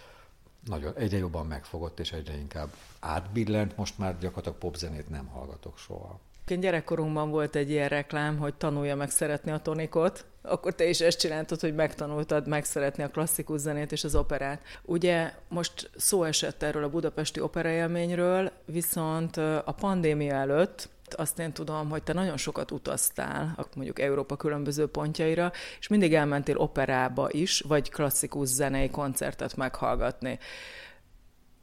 nagyon, 0.65 0.95
egyre 0.95 1.19
jobban 1.19 1.47
megfogott, 1.47 2.01
és 2.01 2.13
egyre 2.13 2.37
inkább 2.37 2.75
átbillent, 3.01 3.77
most 3.77 3.99
már 3.99 4.19
gyakorlatilag 4.19 4.59
popzenét 4.59 5.09
nem 5.09 5.27
hallgatok 5.27 5.79
soha. 5.79 6.21
Gyerekkorunkban 6.55 7.31
volt 7.31 7.57
egy 7.57 7.71
ilyen 7.71 7.89
reklám, 7.89 8.39
hogy 8.39 8.55
tanulja 8.55 8.97
meg 8.97 9.11
szeretni 9.11 9.51
a 9.51 9.59
tonikot, 9.59 10.25
akkor 10.43 10.75
te 10.75 10.89
is 10.89 11.01
ezt 11.01 11.19
csináltad, 11.19 11.61
hogy 11.61 11.75
megtanultad 11.75 12.49
megszeretni 12.49 13.03
a 13.03 13.11
klasszikus 13.11 13.61
zenét 13.61 13.93
és 13.93 14.05
az 14.05 14.15
operát. 14.15 14.61
Ugye 14.83 15.33
most 15.49 15.91
szó 15.97 16.25
esett 16.25 16.63
erről 16.63 16.85
a 16.85 16.91
budapesti 16.91 17.41
operaélményről, 17.41 18.51
viszont 18.65 19.37
a 19.37 19.75
pandémia 19.81 20.35
előtt 20.35 20.89
azt 21.11 21.39
én 21.39 21.53
tudom, 21.53 21.89
hogy 21.89 22.03
te 22.03 22.13
nagyon 22.13 22.37
sokat 22.37 22.71
utaztál, 22.71 23.67
mondjuk 23.75 24.01
Európa 24.01 24.37
különböző 24.37 24.87
pontjaira, 24.87 25.53
és 25.79 25.89
mindig 25.89 26.15
elmentél 26.15 26.57
operába 26.57 27.29
is, 27.31 27.61
vagy 27.61 27.91
klasszikus 27.91 28.49
zenei 28.49 28.91
koncertet 28.91 29.57
meghallgatni 29.57 30.39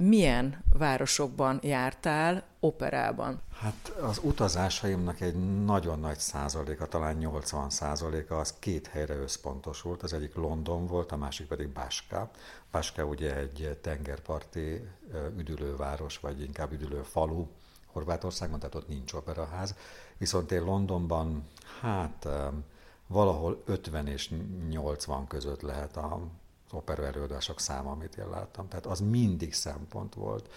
milyen 0.07 0.63
városokban 0.77 1.59
jártál 1.61 2.43
operában? 2.59 3.41
Hát 3.59 3.89
az 4.01 4.19
utazásaimnak 4.23 5.21
egy 5.21 5.63
nagyon 5.65 5.99
nagy 5.99 6.19
százaléka, 6.19 6.87
talán 6.87 7.15
80 7.15 7.69
százaléka 7.69 8.39
az 8.39 8.53
két 8.59 8.87
helyre 8.87 9.15
összpontosult. 9.15 10.03
Az 10.03 10.13
egyik 10.13 10.35
London 10.35 10.87
volt, 10.87 11.11
a 11.11 11.17
másik 11.17 11.47
pedig 11.47 11.67
Báska. 11.67 12.31
Báska 12.71 13.05
ugye 13.05 13.35
egy 13.35 13.77
tengerparti 13.81 14.87
üdülőváros, 15.37 16.19
vagy 16.19 16.41
inkább 16.41 16.71
üdülő 16.71 17.01
falu 17.01 17.47
Horvátországban, 17.85 18.59
tehát 18.59 18.75
ott 18.75 18.87
nincs 18.87 19.13
operaház. 19.13 19.75
Viszont 20.17 20.51
én 20.51 20.63
Londonban, 20.63 21.47
hát 21.81 22.27
valahol 23.07 23.61
50 23.65 24.07
és 24.07 24.33
80 24.69 25.27
között 25.27 25.61
lehet 25.61 25.97
a 25.97 26.19
opera 26.73 27.05
előadások 27.05 27.59
száma, 27.59 27.91
amit 27.91 28.15
én 28.15 28.29
láttam. 28.29 28.67
Tehát 28.67 28.85
az 28.85 28.99
mindig 28.99 29.53
szempont 29.53 30.13
volt. 30.13 30.49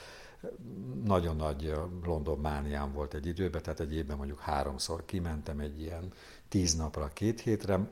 Nagyon 1.05 1.37
nagy 1.37 1.73
London 2.05 2.39
mániám 2.39 2.93
volt 2.93 3.15
egy 3.15 3.27
időben, 3.27 3.63
tehát 3.63 3.81
egy 3.81 3.95
évben 3.95 4.17
mondjuk 4.17 4.41
háromszor 4.41 5.05
kimentem 5.05 5.61
egy 5.61 5.81
ilyen 5.81 6.13
tíz 6.49 6.75
napra, 6.75 7.09
két 7.13 7.41
hétre, 7.41 7.89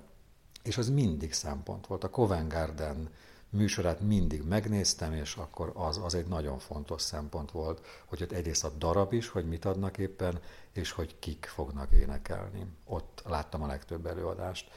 és 0.62 0.78
az 0.78 0.88
mindig 0.88 1.32
szempont 1.32 1.87
volt. 1.87 2.04
A 2.04 2.10
Covent 2.10 2.52
Garden 2.52 3.08
műsorát 3.54 4.00
mindig 4.00 4.42
megnéztem, 4.42 5.12
és 5.12 5.37
akkor 5.37 5.72
az, 5.74 6.00
az 6.04 6.14
egy 6.14 6.26
nagyon 6.26 6.58
fontos 6.58 7.02
szempont 7.02 7.50
volt, 7.50 7.87
hogy 8.04 8.22
ott 8.22 8.32
egyrészt 8.32 8.64
a 8.64 8.70
darab 8.78 9.12
is, 9.12 9.28
hogy 9.28 9.48
mit 9.48 9.64
adnak 9.64 9.98
éppen, 9.98 10.40
és 10.72 10.90
hogy 10.90 11.18
kik 11.18 11.44
fognak 11.44 11.92
énekelni. 11.92 12.66
Ott 12.84 13.22
láttam 13.26 13.62
a 13.62 13.66
legtöbb 13.66 14.06
előadást. 14.06 14.70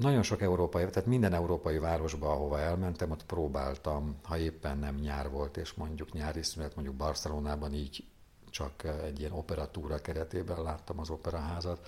Nagyon 0.00 0.22
sok 0.22 0.42
európai, 0.42 0.86
tehát 0.86 1.08
minden 1.08 1.32
európai 1.32 1.78
városba, 1.78 2.30
ahova 2.30 2.60
elmentem, 2.60 3.10
ott 3.10 3.24
próbáltam, 3.24 4.16
ha 4.22 4.38
éppen 4.38 4.78
nem 4.78 4.94
nyár 4.94 5.30
volt, 5.30 5.56
és 5.56 5.74
mondjuk 5.74 6.12
nyári 6.12 6.42
szünet, 6.42 6.74
mondjuk 6.74 6.96
Barcelonában 6.96 7.72
így 7.72 8.04
csak 8.50 8.84
egy 9.04 9.20
ilyen 9.20 9.32
operatúra 9.32 10.00
keretében 10.00 10.62
láttam 10.62 10.98
az 10.98 11.10
operaházat, 11.10 11.86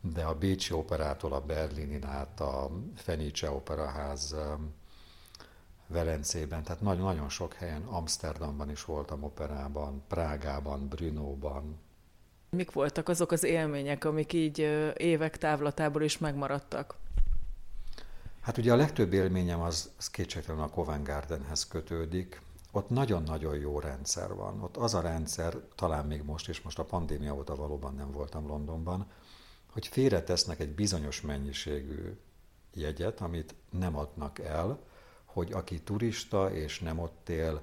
de 0.00 0.24
a 0.24 0.34
Bécsi 0.34 0.72
operától 0.72 1.32
a 1.32 1.40
Berlinin 1.40 2.04
át 2.04 2.40
a 2.40 2.70
Fenice 2.94 3.50
operaház 3.50 4.36
Velencében, 5.86 6.62
tehát 6.62 6.80
nagyon, 6.80 7.04
nagyon 7.04 7.28
sok 7.28 7.54
helyen, 7.54 7.82
Amsterdamban 7.82 8.70
is 8.70 8.84
voltam 8.84 9.22
operában, 9.22 10.02
Prágában, 10.08 10.88
Brünóban. 10.88 11.78
Mik 12.50 12.72
voltak 12.72 13.08
azok 13.08 13.32
az 13.32 13.44
élmények, 13.44 14.04
amik 14.04 14.32
így 14.32 14.58
évek 14.96 15.38
távlatából 15.38 16.02
is 16.02 16.18
megmaradtak? 16.18 17.04
Hát 18.46 18.58
ugye 18.58 18.72
a 18.72 18.76
legtöbb 18.76 19.12
élményem 19.12 19.60
az, 19.60 19.90
az 19.98 20.10
kétségtelen 20.10 20.62
a 20.62 20.68
Covent 20.68 21.06
Gardenhez 21.06 21.66
kötődik. 21.66 22.40
Ott 22.72 22.88
nagyon-nagyon 22.88 23.56
jó 23.56 23.80
rendszer 23.80 24.34
van. 24.34 24.62
Ott 24.62 24.76
az 24.76 24.94
a 24.94 25.00
rendszer, 25.00 25.56
talán 25.74 26.06
még 26.06 26.22
most 26.22 26.48
is, 26.48 26.60
most 26.60 26.78
a 26.78 26.84
pandémia 26.84 27.34
óta 27.34 27.56
valóban 27.56 27.94
nem 27.94 28.10
voltam 28.10 28.46
Londonban, 28.46 29.06
hogy 29.72 29.86
félretesznek 29.86 30.60
egy 30.60 30.74
bizonyos 30.74 31.20
mennyiségű 31.20 32.18
jegyet, 32.74 33.20
amit 33.20 33.54
nem 33.70 33.96
adnak 33.96 34.38
el, 34.38 34.78
hogy 35.24 35.52
aki 35.52 35.80
turista 35.80 36.52
és 36.52 36.80
nem 36.80 36.98
ott 36.98 37.28
él, 37.28 37.62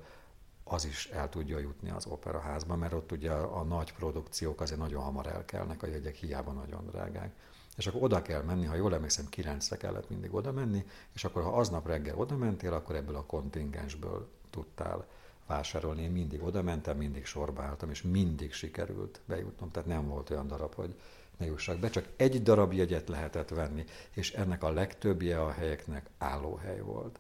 az 0.64 0.86
is 0.86 1.06
el 1.06 1.30
tudja 1.30 1.60
jutni 1.60 1.90
az 1.90 2.06
operaházba, 2.06 2.76
mert 2.76 2.94
ott 2.94 3.12
ugye 3.12 3.32
a, 3.32 3.64
nagy 3.64 3.94
produkciók 3.94 4.62
azért 4.62 4.80
nagyon 4.80 5.04
hamar 5.04 5.28
elkelnek, 5.28 5.84
a 5.84 5.88
jegyek 5.88 6.16
hiába 6.16 6.52
nagyon 6.52 6.86
drágák 6.86 7.36
és 7.78 7.88
akkor 7.88 8.04
oda 8.04 8.22
kell 8.22 8.42
menni, 8.42 8.66
ha 8.66 8.76
jól 8.76 8.94
emlékszem, 8.94 9.30
kilencre 9.30 9.78
kellett 9.78 10.10
mindig 10.10 10.34
oda 10.34 10.52
menni, 10.52 10.86
és 11.14 11.24
akkor 11.24 11.44
ha 11.44 11.58
aznap 11.58 11.88
reggel 11.88 12.18
oda 12.18 12.38
mentél, 12.38 12.74
akkor 12.74 12.96
ebből 12.96 13.16
a 13.16 13.26
kontingensből 13.26 14.28
tudtál 14.50 15.06
vásárolni. 15.48 16.02
Én 16.02 16.12
mindig 16.12 16.44
oda 16.44 16.62
mentem, 16.62 16.98
mindig 16.98 17.26
sorba 17.26 17.62
álltam, 17.62 17.90
és 17.90 18.02
mindig 18.02 18.54
sikerült 18.54 19.22
bejutnom, 19.26 19.72
tehát 19.72 19.88
nem 19.88 20.08
volt 20.08 20.30
olyan 20.30 20.48
darab, 20.48 20.74
hogy 20.74 20.96
ne 21.38 21.46
jussak 21.46 21.80
be, 21.80 21.90
csak 21.90 22.08
egy 22.16 22.44
darab 22.44 22.74
jegyet 22.74 23.10
lehetett 23.10 23.50
venni, 23.50 23.86
és 24.12 24.32
ennek 24.32 24.64
a 24.64 24.72
legtöbbje 24.72 25.42
a 25.42 25.52
helyeknek 25.52 26.10
állóhely 26.18 26.80
volt. 26.80 27.20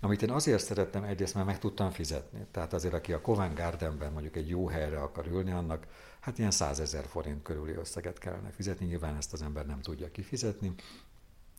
Amit 0.00 0.22
én 0.22 0.30
azért 0.30 0.64
szerettem, 0.64 1.02
egyrészt 1.02 1.34
mert 1.34 1.46
meg 1.46 1.58
tudtam 1.58 1.90
fizetni. 1.90 2.46
Tehát 2.50 2.72
azért, 2.72 2.94
aki 2.94 3.12
a 3.12 3.20
Covent 3.20 3.56
Gardenben 3.56 4.12
mondjuk 4.12 4.36
egy 4.36 4.48
jó 4.48 4.66
helyre 4.66 5.00
akar 5.00 5.26
ülni, 5.26 5.50
annak 5.50 5.86
hát 6.20 6.38
ilyen 6.38 6.50
százezer 6.50 7.06
forint 7.06 7.42
körüli 7.42 7.72
összeget 7.72 8.18
kellene 8.18 8.50
fizetni, 8.50 8.86
nyilván 8.86 9.16
ezt 9.16 9.32
az 9.32 9.42
ember 9.42 9.66
nem 9.66 9.80
tudja 9.80 10.10
kifizetni, 10.10 10.74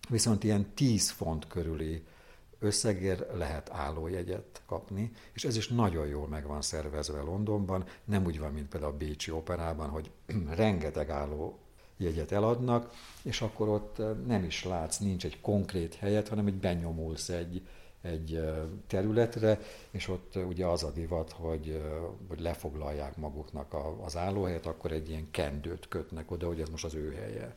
viszont 0.10 0.44
ilyen 0.44 0.74
10 0.74 1.10
font 1.10 1.48
körüli 1.48 2.04
összegért 2.60 3.36
lehet 3.38 3.70
állójegyet 3.70 4.62
kapni, 4.66 5.12
és 5.34 5.44
ez 5.44 5.58
is 5.58 5.68
nagyon 5.68 6.08
jól 6.08 6.28
meg 6.28 6.48
van 6.48 6.62
szervezve 6.62 7.22
Londonban, 7.22 7.86
nem 8.04 8.26
úgy 8.26 8.40
van, 8.40 8.54
mint 8.54 8.68
például 8.70 8.94
a 8.94 8.98
Bécsi 8.98 9.32
operában, 9.32 9.90
hogy 9.90 10.12
rengeteg 10.56 11.10
álló 11.10 11.60
jegyet 11.98 12.32
eladnak, 12.32 12.94
és 13.22 13.42
akkor 13.42 13.68
ott 13.68 14.02
nem 14.26 14.44
is 14.44 14.64
látsz, 14.64 14.98
nincs 14.98 15.26
egy 15.26 15.42
konkrét 15.42 15.96
helyet, 15.96 16.28
hanem 16.28 16.48
egy 16.48 16.60
benyomulsz 16.60 17.30
egy, 17.30 17.68
egy 18.02 18.42
területre, 18.88 19.60
és 19.92 20.08
ott 20.08 20.36
ugye 20.36 20.66
az 20.66 20.84
a 20.84 20.92
divat, 20.92 21.32
hogy, 21.32 21.82
hogy 22.28 22.40
lefoglalják 22.40 23.18
maguknak 23.18 23.76
az 24.06 24.18
állóhelyet, 24.18 24.66
akkor 24.66 24.92
egy 24.92 25.10
ilyen 25.10 25.32
kendőt 25.32 25.88
kötnek 25.88 26.32
oda, 26.32 26.48
hogy 26.48 26.62
ez 26.62 26.70
most 26.70 26.86
az 26.86 26.94
ő 26.94 27.14
helye. 27.14 27.56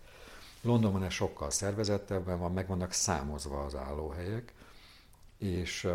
Londonban 0.63 1.03
ez 1.05 1.13
sokkal 1.13 1.51
szervezettebben 1.51 2.39
van, 2.39 2.53
meg 2.53 2.67
vannak 2.67 2.93
számozva 2.93 3.65
az 3.65 3.75
állóhelyek, 3.75 4.55
és 5.39 5.89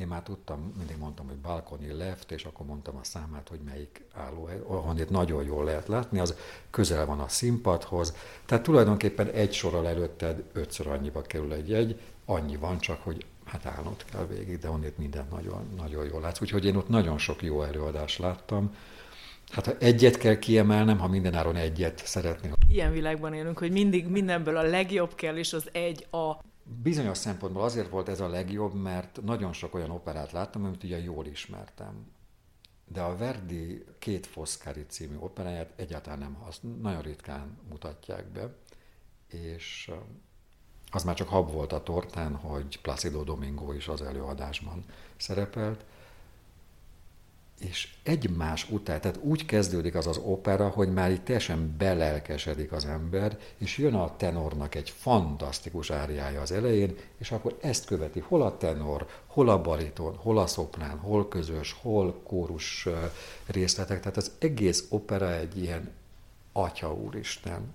én 0.00 0.06
már 0.06 0.22
tudtam, 0.22 0.74
mindig 0.78 0.96
mondtam, 0.98 1.26
hogy 1.26 1.36
balkoni 1.36 1.92
left, 1.92 2.30
és 2.30 2.44
akkor 2.44 2.66
mondtam 2.66 2.96
a 2.96 3.04
számát, 3.04 3.48
hogy 3.48 3.60
melyik 3.64 4.04
állóhely, 4.14 4.60
ahonnét 4.66 5.10
nagyon 5.10 5.44
jól 5.44 5.64
lehet 5.64 5.88
látni, 5.88 6.18
az 6.18 6.34
közel 6.70 7.06
van 7.06 7.20
a 7.20 7.28
színpadhoz, 7.28 8.14
tehát 8.46 8.64
tulajdonképpen 8.64 9.30
egy 9.30 9.52
sorral 9.52 9.88
előtted 9.88 10.42
ötször 10.52 10.86
annyiba 10.86 11.22
kerül 11.22 11.52
egy 11.52 11.68
jegy, 11.68 12.00
annyi 12.24 12.56
van 12.56 12.78
csak, 12.78 13.02
hogy 13.02 13.24
hát 13.44 13.66
állnod 13.66 14.04
kell 14.04 14.26
végig, 14.26 14.58
de 14.58 14.70
onnét 14.70 14.98
minden 14.98 15.26
nagyon, 15.30 15.68
nagyon 15.76 16.04
jól 16.04 16.20
látsz. 16.20 16.40
Úgyhogy 16.40 16.64
én 16.64 16.76
ott 16.76 16.88
nagyon 16.88 17.18
sok 17.18 17.42
jó 17.42 17.62
előadást 17.62 18.18
láttam. 18.18 18.74
Hát 19.50 19.66
ha 19.66 19.72
egyet 19.78 20.16
kell 20.18 20.38
kiemelnem, 20.38 20.98
ha 20.98 21.08
mindenáron 21.08 21.56
egyet 21.56 22.06
szeretnék. 22.06 22.52
Ilyen 22.68 22.92
világban 22.92 23.34
élünk, 23.34 23.58
hogy 23.58 23.70
mindig 23.70 24.08
mindenből 24.08 24.56
a 24.56 24.62
legjobb 24.62 25.14
kell, 25.14 25.36
és 25.36 25.52
az 25.52 25.68
egy 25.72 26.06
a 26.10 26.49
Bizonyos 26.64 27.18
szempontból 27.18 27.62
azért 27.62 27.88
volt 27.88 28.08
ez 28.08 28.20
a 28.20 28.28
legjobb, 28.28 28.74
mert 28.74 29.22
nagyon 29.22 29.52
sok 29.52 29.74
olyan 29.74 29.90
operát 29.90 30.32
láttam, 30.32 30.64
amit 30.64 30.84
ugye 30.84 31.02
jól 31.02 31.26
ismertem. 31.26 32.12
De 32.84 33.02
a 33.02 33.16
Verdi 33.16 33.84
két 33.98 34.26
Foszkári 34.26 34.86
című 34.86 35.16
operáját 35.16 35.72
egyáltalán 35.76 36.18
nem 36.18 36.42
azt 36.46 36.62
nagyon 36.80 37.02
ritkán 37.02 37.58
mutatják 37.68 38.26
be, 38.26 38.54
és 39.26 39.90
az 40.90 41.04
már 41.04 41.14
csak 41.14 41.28
hab 41.28 41.50
volt 41.50 41.72
a 41.72 41.82
tortán, 41.82 42.34
hogy 42.34 42.80
Placido 42.80 43.24
Domingo 43.24 43.72
is 43.72 43.88
az 43.88 44.02
előadásban 44.02 44.84
szerepelt. 45.16 45.84
És 47.60 47.88
egymás 48.02 48.70
után, 48.70 49.00
tehát 49.00 49.18
úgy 49.22 49.44
kezdődik 49.44 49.94
az 49.94 50.06
az 50.06 50.16
opera, 50.16 50.68
hogy 50.68 50.92
már 50.92 51.10
itt 51.10 51.24
teljesen 51.24 51.74
belelkesedik 51.78 52.72
az 52.72 52.84
ember, 52.84 53.38
és 53.56 53.78
jön 53.78 53.94
a 53.94 54.16
tenornak 54.16 54.74
egy 54.74 54.90
fantasztikus 54.90 55.90
áriája 55.90 56.40
az 56.40 56.52
elején, 56.52 56.96
és 57.18 57.30
akkor 57.30 57.58
ezt 57.60 57.84
követi 57.84 58.20
hol 58.20 58.42
a 58.42 58.56
tenor, 58.56 59.06
hol 59.26 59.48
a 59.48 59.60
bariton, 59.60 60.16
hol 60.16 60.38
a 60.38 60.46
szoprán, 60.46 60.98
hol 60.98 61.28
közös, 61.28 61.76
hol 61.80 62.20
kórus 62.22 62.88
részletek, 63.46 64.00
tehát 64.00 64.16
az 64.16 64.30
egész 64.38 64.86
opera 64.88 65.34
egy 65.34 65.58
ilyen 65.62 65.90
atya 66.52 66.94
úristen 66.94 67.74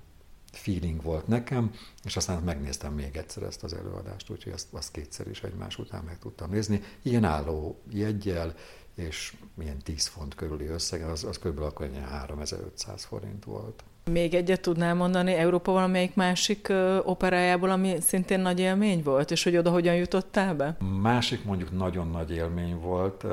feeling 0.51 1.01
volt 1.01 1.27
nekem, 1.27 1.73
és 2.03 2.15
aztán 2.15 2.43
megnéztem 2.43 2.93
még 2.93 3.15
egyszer 3.15 3.43
ezt 3.43 3.63
az 3.63 3.73
előadást, 3.73 4.29
úgyhogy 4.29 4.53
azt, 4.53 4.67
azt 4.71 4.91
kétszer 4.91 5.27
is 5.27 5.43
egymás 5.43 5.77
után 5.77 6.03
meg 6.03 6.19
tudtam 6.19 6.49
nézni. 6.49 6.83
Ilyen 7.01 7.23
álló 7.23 7.79
jegyel, 7.89 8.55
és 8.95 9.33
milyen 9.53 9.77
10 9.77 10.07
font 10.07 10.35
körüli 10.35 10.65
összeg, 10.65 11.01
az, 11.01 11.23
az 11.23 11.37
kb. 11.37 11.59
akkor 11.61 11.89
3500 12.09 13.03
forint 13.03 13.43
volt. 13.43 13.83
Még 14.11 14.33
egyet 14.33 14.61
tudnál 14.61 14.93
mondani 14.93 15.33
Európa 15.33 15.71
valamelyik 15.71 16.15
másik 16.15 16.67
ö, 16.67 16.97
operájából, 16.97 17.69
ami 17.69 17.95
szintén 18.01 18.39
nagy 18.39 18.59
élmény 18.59 19.03
volt, 19.03 19.31
és 19.31 19.43
hogy 19.43 19.57
oda 19.57 19.71
hogyan 19.71 19.95
jutottál 19.95 20.55
be? 20.55 20.77
Másik 21.01 21.43
mondjuk 21.43 21.71
nagyon 21.71 22.07
nagy 22.07 22.31
élmény 22.31 22.79
volt, 22.79 23.25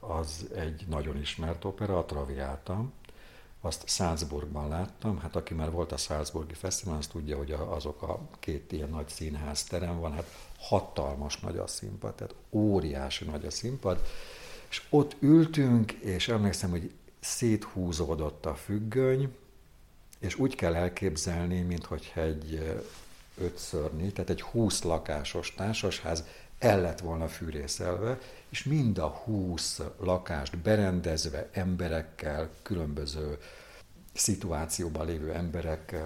az 0.00 0.48
egy 0.54 0.84
nagyon 0.88 1.20
ismert 1.20 1.64
opera, 1.64 1.98
a 1.98 2.04
Traviata. 2.04 2.84
Azt 3.60 3.88
Salzburgban 3.88 4.68
láttam, 4.68 5.18
hát 5.18 5.36
aki 5.36 5.54
már 5.54 5.70
volt 5.70 5.92
a 5.92 5.96
Salzburgi 5.96 6.54
Fesztivál, 6.54 6.96
az 6.98 7.06
tudja, 7.06 7.36
hogy 7.36 7.54
azok 7.68 8.02
a 8.02 8.20
két 8.40 8.72
ilyen 8.72 8.88
nagy 8.88 9.08
színház 9.08 9.64
terem 9.64 10.00
van, 10.00 10.12
hát 10.12 10.26
hatalmas 10.58 11.40
nagy 11.40 11.56
a 11.56 11.66
színpad, 11.66 12.14
tehát 12.14 12.34
óriási 12.50 13.24
nagy 13.24 13.44
a 13.44 13.50
színpad, 13.50 14.00
és 14.72 14.82
ott 14.90 15.16
ültünk, 15.20 15.92
és 15.92 16.28
emlékszem, 16.28 16.70
hogy 16.70 16.90
széthúzódott 17.20 18.46
a 18.46 18.54
függöny, 18.54 19.36
és 20.18 20.38
úgy 20.38 20.54
kell 20.54 20.74
elképzelni, 20.74 21.60
mintha 21.60 21.96
egy 22.14 22.78
ötszörnyi, 23.38 24.12
tehát 24.12 24.30
egy 24.30 24.42
húsz 24.42 24.82
lakásos 24.82 25.54
társasház 25.54 26.24
el 26.58 26.80
lett 26.80 27.00
volna 27.00 27.28
fűrészelve, 27.28 28.18
és 28.48 28.64
mind 28.64 28.98
a 28.98 29.06
húsz 29.06 29.80
lakást 29.98 30.58
berendezve 30.58 31.48
emberekkel, 31.52 32.50
különböző 32.62 33.38
szituációban 34.12 35.06
lévő 35.06 35.32
emberek 35.32 35.96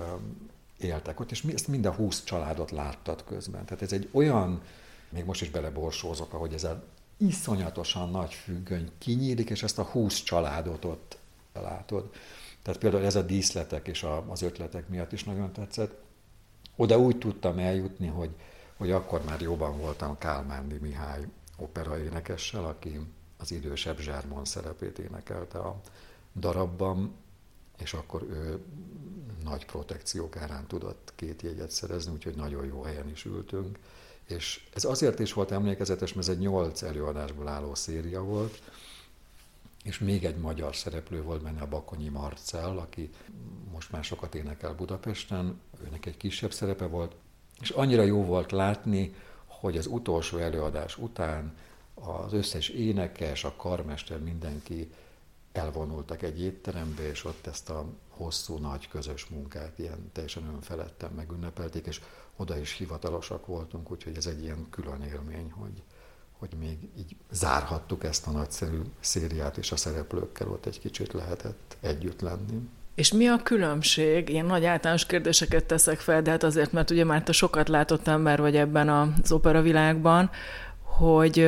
éltek 0.79 1.21
ott, 1.21 1.31
és 1.31 1.45
ezt 1.45 1.69
mind 1.69 1.87
a 1.87 1.93
húsz 1.93 2.25
családot 2.25 2.71
láttad 2.71 3.25
közben. 3.25 3.65
Tehát 3.65 3.83
ez 3.83 3.93
egy 3.93 4.09
olyan, 4.13 4.63
még 5.09 5.25
most 5.25 5.43
is 5.43 5.51
beleborsózok, 5.51 6.33
ahogy 6.33 6.53
ez 6.53 6.65
a 6.65 6.85
iszonyatosan 7.17 8.11
nagy 8.11 8.35
függöny 8.35 8.91
kinyílik, 8.99 9.51
és 9.51 9.63
ezt 9.63 9.79
a 9.79 9.85
húsz 9.85 10.23
családot 10.23 10.85
ott 10.85 11.19
látod. 11.53 12.11
Tehát 12.63 12.81
például 12.81 13.05
ez 13.05 13.17
a 13.17 13.23
díszletek 13.23 13.89
és 13.89 14.03
a, 14.03 14.31
az 14.31 14.43
ötletek 14.43 14.89
miatt 14.89 15.13
is 15.13 15.25
nagyon 15.25 15.53
tetszett. 15.53 16.05
Oda 16.77 16.99
úgy 16.99 17.19
tudtam 17.19 17.59
eljutni, 17.59 18.07
hogy, 18.07 18.31
hogy 18.77 18.91
akkor 18.91 19.25
már 19.25 19.41
jobban 19.41 19.79
voltam 19.79 20.19
Kálmándi 20.19 20.79
Mihály 20.81 21.27
operaénekessel, 21.57 22.65
aki 22.65 23.01
az 23.37 23.51
idősebb 23.51 23.99
Zsármon 23.99 24.45
szerepét 24.45 24.99
énekelte 24.99 25.59
a 25.59 25.81
darabban, 26.37 27.15
és 27.79 27.95
akkor 27.95 28.23
ő 28.23 28.65
nagy 29.45 29.67
protekciók 29.67 30.37
árán 30.37 30.67
tudott 30.67 31.13
két 31.15 31.43
jegyet 31.43 31.71
szerezni, 31.71 32.13
úgyhogy 32.13 32.35
nagyon 32.35 32.67
jó 32.67 32.83
helyen 32.83 33.11
is 33.11 33.25
ültünk. 33.25 33.79
És 34.27 34.65
ez 34.75 34.85
azért 34.85 35.19
is 35.19 35.33
volt 35.33 35.51
emlékezetes, 35.51 36.13
mert 36.13 36.29
ez 36.29 36.35
egy 36.35 36.41
nyolc 36.41 36.83
előadásból 36.83 37.49
álló 37.49 37.75
széria 37.75 38.23
volt, 38.23 38.63
és 39.83 39.99
még 39.99 40.25
egy 40.25 40.37
magyar 40.37 40.77
szereplő 40.77 41.23
volt 41.23 41.43
benne, 41.43 41.61
a 41.61 41.69
Bakonyi 41.69 42.09
Marcell, 42.09 42.79
aki 42.79 43.11
most 43.73 43.93
már 43.93 44.05
sokat 44.05 44.35
énekel 44.35 44.75
Budapesten, 44.75 45.61
őnek 45.87 46.07
egy 46.07 46.17
kisebb 46.17 46.53
szerepe 46.53 46.87
volt, 46.87 47.15
és 47.61 47.71
annyira 47.71 48.03
jó 48.03 48.25
volt 48.25 48.53
látni, 48.53 49.15
hogy 49.47 49.77
az 49.77 49.87
utolsó 49.87 50.39
előadás 50.39 50.99
után 50.99 51.57
az 51.95 52.33
összes 52.33 52.69
énekes, 52.69 53.45
a 53.45 53.55
karmester, 53.57 54.19
mindenki 54.19 54.91
elvonultak 55.53 56.23
egy 56.23 56.41
étterembe, 56.41 57.09
és 57.09 57.25
ott 57.25 57.47
ezt 57.47 57.71
a 57.71 57.87
hosszú, 58.09 58.57
nagy 58.57 58.89
közös 58.89 59.27
munkát 59.27 59.79
ilyen 59.79 60.11
teljesen 60.13 60.47
önfeledten 60.47 61.11
megünnepelték, 61.11 61.87
és 61.87 62.01
oda 62.37 62.59
is 62.59 62.73
hivatalosak 62.73 63.47
voltunk, 63.47 63.91
úgyhogy 63.91 64.17
ez 64.17 64.27
egy 64.27 64.43
ilyen 64.43 64.67
külön 64.71 65.03
élmény, 65.03 65.51
hogy, 65.51 65.83
hogy 66.39 66.51
még 66.59 66.79
így 66.99 67.17
zárhattuk 67.31 68.05
ezt 68.05 68.27
a 68.27 68.31
nagyszerű 68.31 68.81
szériát, 69.01 69.57
és 69.57 69.73
a 69.73 69.77
szereplőkkel 69.77 70.49
ott 70.49 70.67
egy 70.67 70.81
kicsit 70.81 71.13
lehetett 71.13 71.77
együtt 71.81 72.21
lenni. 72.21 72.69
És 72.95 73.13
mi 73.13 73.27
a 73.27 73.43
különbség? 73.43 74.29
Ilyen 74.29 74.47
nagy 74.47 74.65
általános 74.65 75.07
kérdéseket 75.07 75.65
teszek 75.65 75.99
fel, 75.99 76.23
de 76.23 76.31
hát 76.31 76.43
azért, 76.43 76.73
mert 76.73 76.91
ugye 76.91 77.05
már 77.05 77.23
te 77.23 77.33
sokat 77.33 77.69
látott 77.69 78.07
ember 78.07 78.41
vagy 78.41 78.57
ebben 78.57 78.89
az 78.89 79.33
opera 79.33 79.63
világban, 79.63 80.31
hogy 80.83 81.39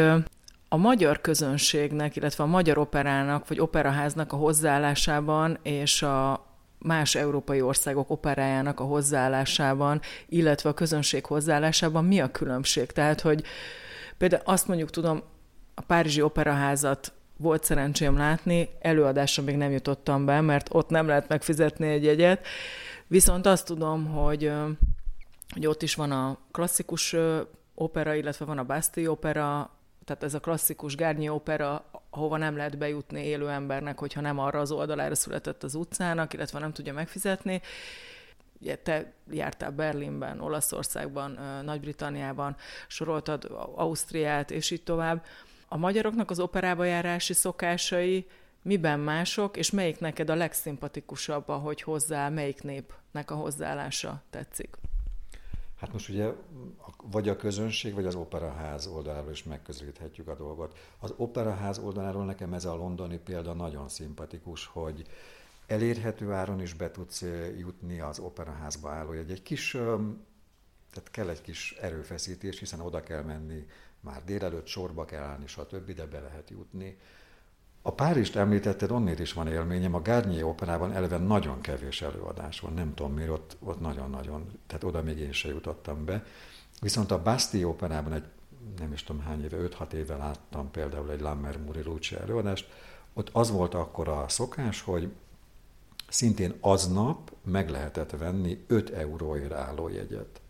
a 0.69 0.77
magyar 0.77 1.21
közönségnek, 1.21 2.17
illetve 2.17 2.45
a 2.45 2.47
magyar 2.47 2.79
operának, 2.79 3.49
vagy 3.49 3.61
operaháznak 3.61 4.33
a 4.33 4.37
hozzáállásában 4.37 5.59
és 5.63 6.03
a 6.03 6.48
más 6.79 7.15
európai 7.15 7.61
országok 7.61 8.11
operájának 8.11 8.81
a 8.81 8.85
hozzáállásában, 8.85 10.01
illetve 10.29 10.69
a 10.69 10.75
közönség 10.75 11.27
hozzáállásában 11.27 12.05
mi 12.05 12.21
a 12.21 12.31
különbség? 12.31 12.91
Tehát, 12.91 13.21
hogy 13.21 13.45
például 14.19 14.43
azt 14.45 14.69
mondjuk 14.69 14.91
tudom, 14.91 15.23
a 15.75 15.81
Párizsi 15.81 16.23
Operaházat 16.23 17.13
volt 17.37 17.65
szerencsém 17.65 18.17
látni, 18.17 18.69
előadásra 18.81 19.43
még 19.43 19.57
nem 19.57 19.71
jutottam 19.71 20.25
be, 20.25 20.41
mert 20.41 20.69
ott 20.71 20.89
nem 20.89 21.07
lehet 21.07 21.29
megfizetni 21.29 21.89
egy 21.89 22.05
jegyet, 22.05 22.47
viszont 23.07 23.47
azt 23.47 23.67
tudom, 23.67 24.07
hogy, 24.07 24.53
hogy 25.53 25.67
ott 25.67 25.83
is 25.83 25.95
van 25.95 26.13
a 26.13 26.39
klasszikus 26.51 27.17
opera, 27.75 28.15
illetve 28.15 28.45
van 28.45 28.59
a 28.59 28.65
Bastille 28.65 29.11
opera, 29.11 29.71
tehát 30.09 30.23
ez 30.23 30.35
a 30.35 30.41
klasszikus 30.41 30.95
Gárnyi 30.95 31.29
opera, 31.29 31.85
ahova 32.11 32.37
nem 32.37 32.57
lehet 32.57 32.79
bejutni 32.79 33.25
élő 33.25 33.49
embernek, 33.49 33.99
hogyha 33.99 34.21
nem 34.21 34.39
arra 34.39 34.61
az 34.61 34.71
oldalára 34.71 35.15
született 35.15 35.63
az 35.63 35.75
utcának, 35.75 36.33
illetve 36.33 36.59
nem 36.59 36.73
tudja 36.73 36.93
megfizetni. 36.93 37.61
Ugye 38.61 38.77
te 38.77 39.13
jártál 39.31 39.71
Berlinben, 39.71 40.41
Olaszországban, 40.41 41.39
Nagy-Britanniában, 41.65 42.57
soroltad 42.87 43.45
Ausztriát, 43.75 44.51
és 44.51 44.71
így 44.71 44.83
tovább. 44.83 45.25
A 45.69 45.77
magyaroknak 45.77 46.31
az 46.31 46.41
operába 46.41 46.85
járási 46.85 47.33
szokásai 47.33 48.27
miben 48.63 49.01
mások, 49.01 49.57
és 49.57 49.71
melyik 49.71 49.99
neked 49.99 50.31
a 50.31 50.35
legszimpatikusabb, 50.35 51.49
ahogy 51.49 51.83
hozzá, 51.83 52.29
melyik 52.29 52.63
népnek 52.63 53.31
a 53.31 53.35
hozzáállása 53.35 54.23
tetszik? 54.31 54.88
Hát 55.79 55.93
most 55.93 56.09
ugye 56.09 56.33
vagy 57.03 57.29
a 57.29 57.37
közönség, 57.37 57.95
vagy 57.95 58.07
az 58.07 58.15
operaház 58.15 58.87
oldaláról 58.87 59.31
is 59.31 59.45
megközelíthetjük 59.45 60.29
a 60.29 60.35
dolgot. 60.35 60.79
Az 60.99 61.15
operaház 61.17 61.79
oldaláról 61.79 62.25
nekem 62.25 62.53
ez 62.53 62.65
a 62.65 62.75
londoni 62.75 63.19
példa 63.19 63.53
nagyon 63.53 63.89
szimpatikus, 63.89 64.67
hogy 64.67 65.07
elérhető 65.67 66.33
áron 66.33 66.61
is 66.61 66.75
be 66.75 66.91
tudsz 66.91 67.25
jutni 67.59 68.01
az 68.01 68.19
operaházba 68.19 68.91
álló 68.91 69.13
egy, 69.13 69.31
egy 69.31 69.43
kis, 69.43 69.71
tehát 70.91 71.11
kell 71.11 71.29
egy 71.29 71.41
kis 71.41 71.73
erőfeszítés, 71.73 72.59
hiszen 72.59 72.81
oda 72.81 73.01
kell 73.03 73.23
menni, 73.23 73.67
már 74.01 74.25
délelőtt 74.25 74.67
sorba 74.67 75.05
kell 75.05 75.23
állni, 75.23 75.47
stb., 75.47 75.93
de 75.93 76.07
be 76.07 76.21
lehet 76.21 76.51
jutni. 76.51 76.99
A 77.89 77.93
Párizst 77.93 78.37
említetted, 78.37 78.91
onnét 78.91 79.19
is 79.19 79.33
van 79.33 79.49
élményem, 79.49 79.95
a 79.95 80.03
Garnier 80.03 80.45
operában 80.45 80.93
eleve 80.93 81.19
nagyon 81.19 81.61
kevés 81.61 82.03
előadás 82.03 82.61
van, 82.61 82.73
nem 82.73 82.95
tudom 82.95 83.13
miért, 83.13 83.31
ott, 83.31 83.57
ott 83.61 83.81
nagyon-nagyon, 83.81 84.47
tehát 84.67 84.85
oda 84.85 85.03
még 85.03 85.19
én 85.19 85.33
se 85.33 85.49
jutottam 85.49 86.05
be. 86.05 86.25
Viszont 86.81 87.11
a 87.11 87.23
Basti 87.23 87.65
operában 87.65 88.13
egy, 88.13 88.25
nem 88.79 88.93
is 88.93 89.03
tudom 89.03 89.23
hány 89.23 89.45
éve, 89.45 89.57
5-6 89.61 89.93
éve 89.93 90.17
láttam 90.17 90.71
például 90.71 91.11
egy 91.11 91.21
Lammer 91.21 91.59
Muri 91.59 91.83
Lucci 91.83 92.15
előadást, 92.15 92.69
ott 93.13 93.31
az 93.33 93.51
volt 93.51 93.75
akkor 93.75 94.09
a 94.09 94.29
szokás, 94.29 94.83
hogy 94.83 95.13
szintén 96.09 96.55
aznap 96.61 97.33
meg 97.45 97.71
lehetett 97.71 98.11
venni 98.11 98.65
5 98.67 98.91
euróért 98.91 99.53
álló 99.53 99.89
jegyet. 99.89 100.41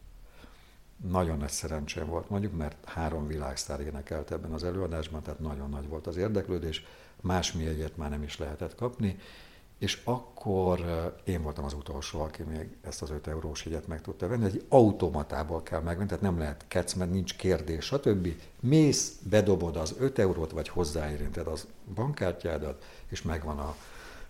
Nagyon 0.97 1.37
nagy 1.37 1.51
szerencsém 1.51 2.07
volt 2.07 2.31
mondjuk, 2.31 2.57
mert 2.57 2.77
három 2.85 3.27
világsztár 3.27 3.81
énekelt 3.81 4.31
ebben 4.31 4.53
az 4.53 4.65
előadásban, 4.65 5.23
tehát 5.23 5.41
nagyon 5.41 5.71
nagy 5.71 5.89
volt 5.89 6.07
az 6.07 6.17
érdeklődés 6.17 6.85
más 7.21 7.55
jegyet 7.59 7.97
már 7.97 8.11
nem 8.11 8.23
is 8.23 8.39
lehetett 8.39 8.75
kapni, 8.75 9.19
és 9.79 10.01
akkor 10.05 10.81
én 11.25 11.43
voltam 11.43 11.65
az 11.65 11.73
utolsó, 11.73 12.21
aki 12.21 12.43
még 12.43 12.69
ezt 12.81 13.03
az 13.03 13.11
5 13.11 13.27
eurós 13.27 13.65
jegyet 13.65 13.87
meg 13.87 14.01
tudta 14.01 14.29
venni. 14.29 14.45
Egy 14.45 14.65
automatából 14.69 15.63
kell 15.63 15.81
megvenni, 15.81 16.09
tehát 16.09 16.23
nem 16.23 16.39
lehet 16.39 16.65
kec, 16.69 16.95
mert 16.95 17.11
nincs 17.11 17.37
kérdés, 17.37 17.85
stb. 17.85 18.29
Mész, 18.61 19.13
bedobod 19.23 19.77
az 19.77 19.95
5 19.99 20.19
eurót, 20.19 20.51
vagy 20.51 20.69
hozzáérinted 20.69 21.47
az 21.47 21.67
bankkártyádat, 21.95 22.85
és 23.09 23.23
megvan, 23.23 23.59
a, 23.59 23.77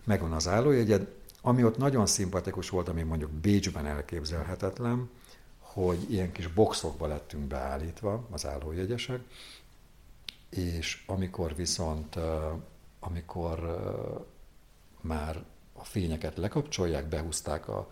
megvan 0.05 0.33
az 0.33 0.48
állójegyed. 0.48 1.09
Ami 1.40 1.64
ott 1.64 1.77
nagyon 1.77 2.07
szimpatikus 2.07 2.70
volt, 2.70 2.88
ami 2.88 3.03
mondjuk 3.03 3.31
Bécsben 3.31 3.87
elképzelhetetlen, 3.87 5.11
hogy 5.59 6.12
ilyen 6.12 6.33
kis 6.33 6.46
boxokba 6.46 7.07
lettünk 7.07 7.44
beállítva, 7.44 8.27
az 8.31 8.46
állójegyesek, 8.46 9.20
és 10.51 11.05
amikor 11.07 11.55
viszont 11.55 12.16
a 12.16 12.59
amikor 13.01 13.79
már 15.01 15.45
a 15.73 15.85
fényeket 15.85 16.37
lekapcsolják, 16.37 17.09
behúzták 17.09 17.69
a 17.69 17.91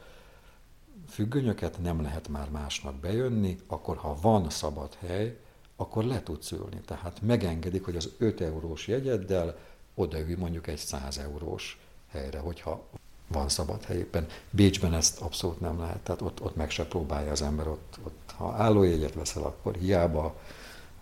függönyöket, 1.09 1.83
nem 1.83 2.03
lehet 2.03 2.29
már 2.29 2.51
másnak 2.51 2.95
bejönni, 2.95 3.59
akkor 3.66 3.97
ha 3.97 4.19
van 4.21 4.51
szabad 4.51 4.95
hely, 4.95 5.38
akkor 5.77 6.05
le 6.05 6.23
tudsz 6.23 6.51
ülni. 6.51 6.81
Tehát 6.85 7.21
megengedik, 7.23 7.85
hogy 7.85 7.97
az 7.97 8.11
5 8.19 8.40
eurós 8.40 8.88
jegyeddel 8.88 9.59
odaülj 9.95 10.35
mondjuk 10.35 10.66
egy 10.66 10.79
100 10.79 11.19
eurós 11.19 11.81
helyre, 12.09 12.38
hogyha 12.38 12.87
van 13.27 13.49
szabad 13.49 13.85
hely 13.85 13.97
éppen. 13.97 14.27
Bécsben 14.51 14.95
ezt 14.95 15.21
abszolút 15.21 15.61
nem 15.61 15.79
lehet, 15.79 15.99
tehát 15.99 16.21
ott, 16.21 16.42
ott 16.42 16.57
meg 16.57 16.71
se 16.71 16.87
próbálja 16.87 17.31
az 17.31 17.42
ember, 17.42 17.69
ott, 17.69 17.99
ott 18.03 18.33
ha 18.37 18.53
állójegyet 18.53 19.14
veszel, 19.14 19.42
akkor 19.42 19.75
hiába 19.75 20.40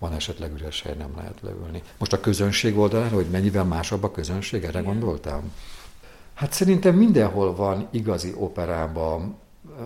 van 0.04 0.12
esetleg 0.12 0.52
üres 0.52 0.82
hely, 0.82 0.94
nem 0.94 1.12
lehet 1.16 1.40
leülni. 1.40 1.82
Most 1.98 2.12
a 2.12 2.20
közönség 2.20 2.78
oldalára, 2.78 3.14
hogy 3.14 3.30
mennyivel 3.30 3.64
másabb 3.64 4.02
a 4.02 4.10
közönség, 4.10 4.64
erre 4.64 4.80
gondoltam? 4.80 5.52
Hát 6.34 6.52
szerintem 6.52 6.94
mindenhol 6.94 7.54
van 7.54 7.88
igazi 7.90 8.32
operában 8.36 9.36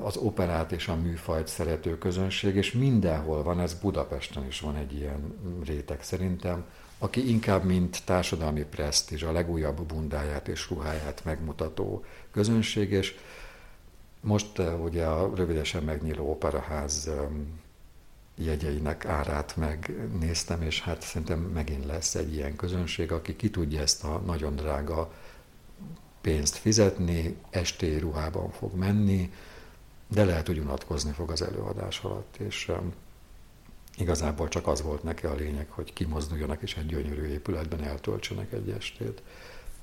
az 0.03 0.17
operát 0.17 0.73
és 0.73 0.89
a 0.89 0.97
műfajt 0.97 1.47
szerető 1.47 1.99
közönség, 1.99 2.57
és 2.57 2.73
mindenhol 2.73 3.43
van, 3.43 3.61
ez 3.61 3.75
Budapesten 3.75 4.47
is 4.47 4.61
van 4.61 4.77
egy 4.77 4.93
ilyen 4.93 5.35
réteg 5.65 6.03
szerintem, 6.03 6.65
aki 6.99 7.31
inkább 7.31 7.65
mint 7.65 8.03
társadalmi 8.05 8.65
presztízs, 8.65 9.23
a 9.23 9.33
legújabb 9.33 9.83
bundáját 9.83 10.49
és 10.49 10.71
ruháját 10.71 11.25
megmutató 11.25 12.05
közönség, 12.33 12.91
és 12.91 13.15
most 14.21 14.59
eh, 14.59 14.83
ugye 14.85 15.05
a 15.05 15.31
rövidesen 15.35 15.83
megnyíló 15.83 16.31
operaház 16.31 17.11
jegyeinek 18.45 19.05
árát 19.05 19.57
megnéztem, 19.57 20.63
és 20.63 20.81
hát 20.83 21.03
szerintem 21.03 21.39
megint 21.39 21.85
lesz 21.85 22.15
egy 22.15 22.35
ilyen 22.35 22.57
közönség, 22.57 23.13
aki 23.13 23.37
ki 23.37 23.51
tudja 23.51 23.81
ezt 23.81 24.05
a 24.05 24.19
nagyon 24.19 24.57
drága 24.57 25.13
pénzt 26.21 26.57
fizetni, 26.57 27.37
estély 27.51 27.99
ruhában 27.99 28.51
fog 28.51 28.75
menni, 28.75 29.33
de 30.09 30.25
lehet, 30.25 30.47
hogy 30.47 30.59
unatkozni 30.59 31.13
fog 31.13 31.31
az 31.31 31.43
előadás 31.43 32.01
alatt, 32.01 32.37
és 32.37 32.69
um, 32.69 32.93
igazából 33.97 34.49
csak 34.49 34.67
az 34.67 34.83
volt 34.83 35.03
neki 35.03 35.27
a 35.27 35.35
lényeg, 35.35 35.67
hogy 35.71 35.93
kimozduljanak 35.93 36.63
és 36.63 36.77
egy 36.77 36.87
gyönyörű 36.87 37.27
épületben 37.27 37.83
eltöltsenek 37.83 38.53
egy 38.53 38.71
estét. 38.71 39.23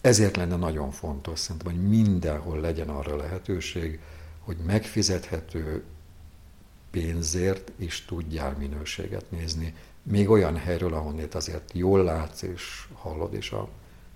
Ezért 0.01 0.35
lenne 0.35 0.55
nagyon 0.55 0.91
fontos 0.91 1.39
szerintem, 1.39 1.71
hogy 1.71 1.87
mindenhol 1.87 2.59
legyen 2.59 2.89
arra 2.89 3.15
lehetőség, 3.15 3.99
hogy 4.39 4.57
megfizethető 4.65 5.83
pénzért 6.95 7.71
is 7.75 8.05
tudjál 8.05 8.55
minőséget 8.57 9.31
nézni, 9.31 9.75
még 10.03 10.29
olyan 10.29 10.57
helyről, 10.57 10.93
ahonnét 10.93 11.35
azért 11.35 11.71
jól 11.73 12.03
látsz 12.03 12.41
és 12.41 12.87
hallod 12.93 13.33
is 13.33 13.51
a, 13.51 13.67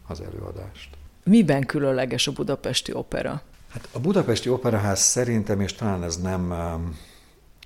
az 0.07 0.21
előadást. 0.21 0.97
Miben 1.23 1.65
különleges 1.65 2.27
a 2.27 2.31
budapesti 2.31 2.93
opera? 2.93 3.41
Hát 3.69 3.87
a 3.91 3.99
budapesti 3.99 4.49
operaház 4.49 4.99
szerintem, 4.99 5.61
és 5.61 5.73
talán 5.73 6.03
ez 6.03 6.21
nem, 6.21 6.47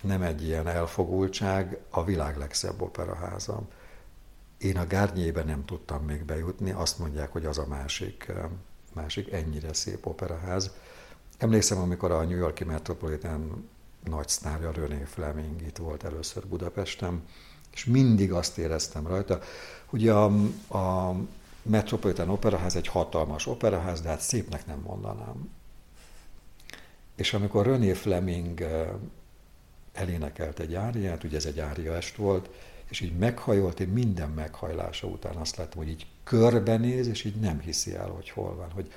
nem 0.02 0.22
egy 0.22 0.44
ilyen 0.44 0.68
elfogultság, 0.68 1.78
a 1.90 2.04
világ 2.04 2.38
legszebb 2.38 2.82
operaháza. 2.82 3.62
Én 4.58 4.78
a 4.78 4.88
Gárnyébe 4.88 5.44
nem 5.44 5.66
tudtam 5.66 6.04
még 6.04 6.24
bejutni, 6.26 6.72
azt 6.72 7.00
mondják, 7.00 7.32
hogy 7.32 7.46
az 7.46 7.58
a 7.58 7.68
másik, 7.68 8.32
másik 8.94 9.32
ennyire 9.32 9.74
szép 9.74 10.06
operaház. 10.06 10.72
Emlékszem, 11.38 11.78
amikor 11.78 12.12
a 12.12 12.24
New 12.24 12.38
Yorki 12.38 12.64
Metropolitan 12.64 13.70
nagy 14.10 14.28
sztárja, 14.28 14.72
René 14.72 15.04
Fleming 15.04 15.62
itt 15.62 15.78
volt 15.78 16.04
először 16.04 16.48
Budapesten, 16.48 17.22
és 17.74 17.86
mindig 17.86 18.32
azt 18.32 18.58
éreztem 18.58 19.08
rajta, 19.08 19.40
hogy 19.86 20.08
a, 20.08 20.26
a 20.78 21.16
Metropolitan 21.62 22.30
Operaház 22.30 22.76
egy 22.76 22.88
hatalmas 22.88 23.48
operaház, 23.48 24.02
de 24.02 24.10
hát 24.10 24.22
szépnek 24.22 24.66
nem 24.66 24.80
mondanám. 24.80 25.52
És 27.16 27.34
amikor 27.34 27.66
René 27.66 27.94
Fleming 27.94 28.66
elénekelt 29.94 30.60
egy 30.60 30.76
áriát, 30.76 31.24
ugye 31.24 31.38
ez 31.38 31.46
egy 31.46 31.60
áriaest 31.60 32.16
volt, 32.16 32.50
és 32.90 33.00
így 33.00 33.18
meghajolt, 33.18 33.80
én 33.80 33.88
minden 33.88 34.30
meghajlása 34.30 35.08
után 35.08 35.36
azt 35.36 35.56
láttam, 35.56 35.78
hogy 35.78 35.90
így 35.90 36.08
körbenéz, 36.24 37.08
és 37.08 37.24
így 37.24 37.36
nem 37.36 37.60
hiszi 37.60 37.96
el, 37.96 38.10
hogy 38.10 38.30
hol 38.30 38.56
van, 38.56 38.72
hogy 38.72 38.92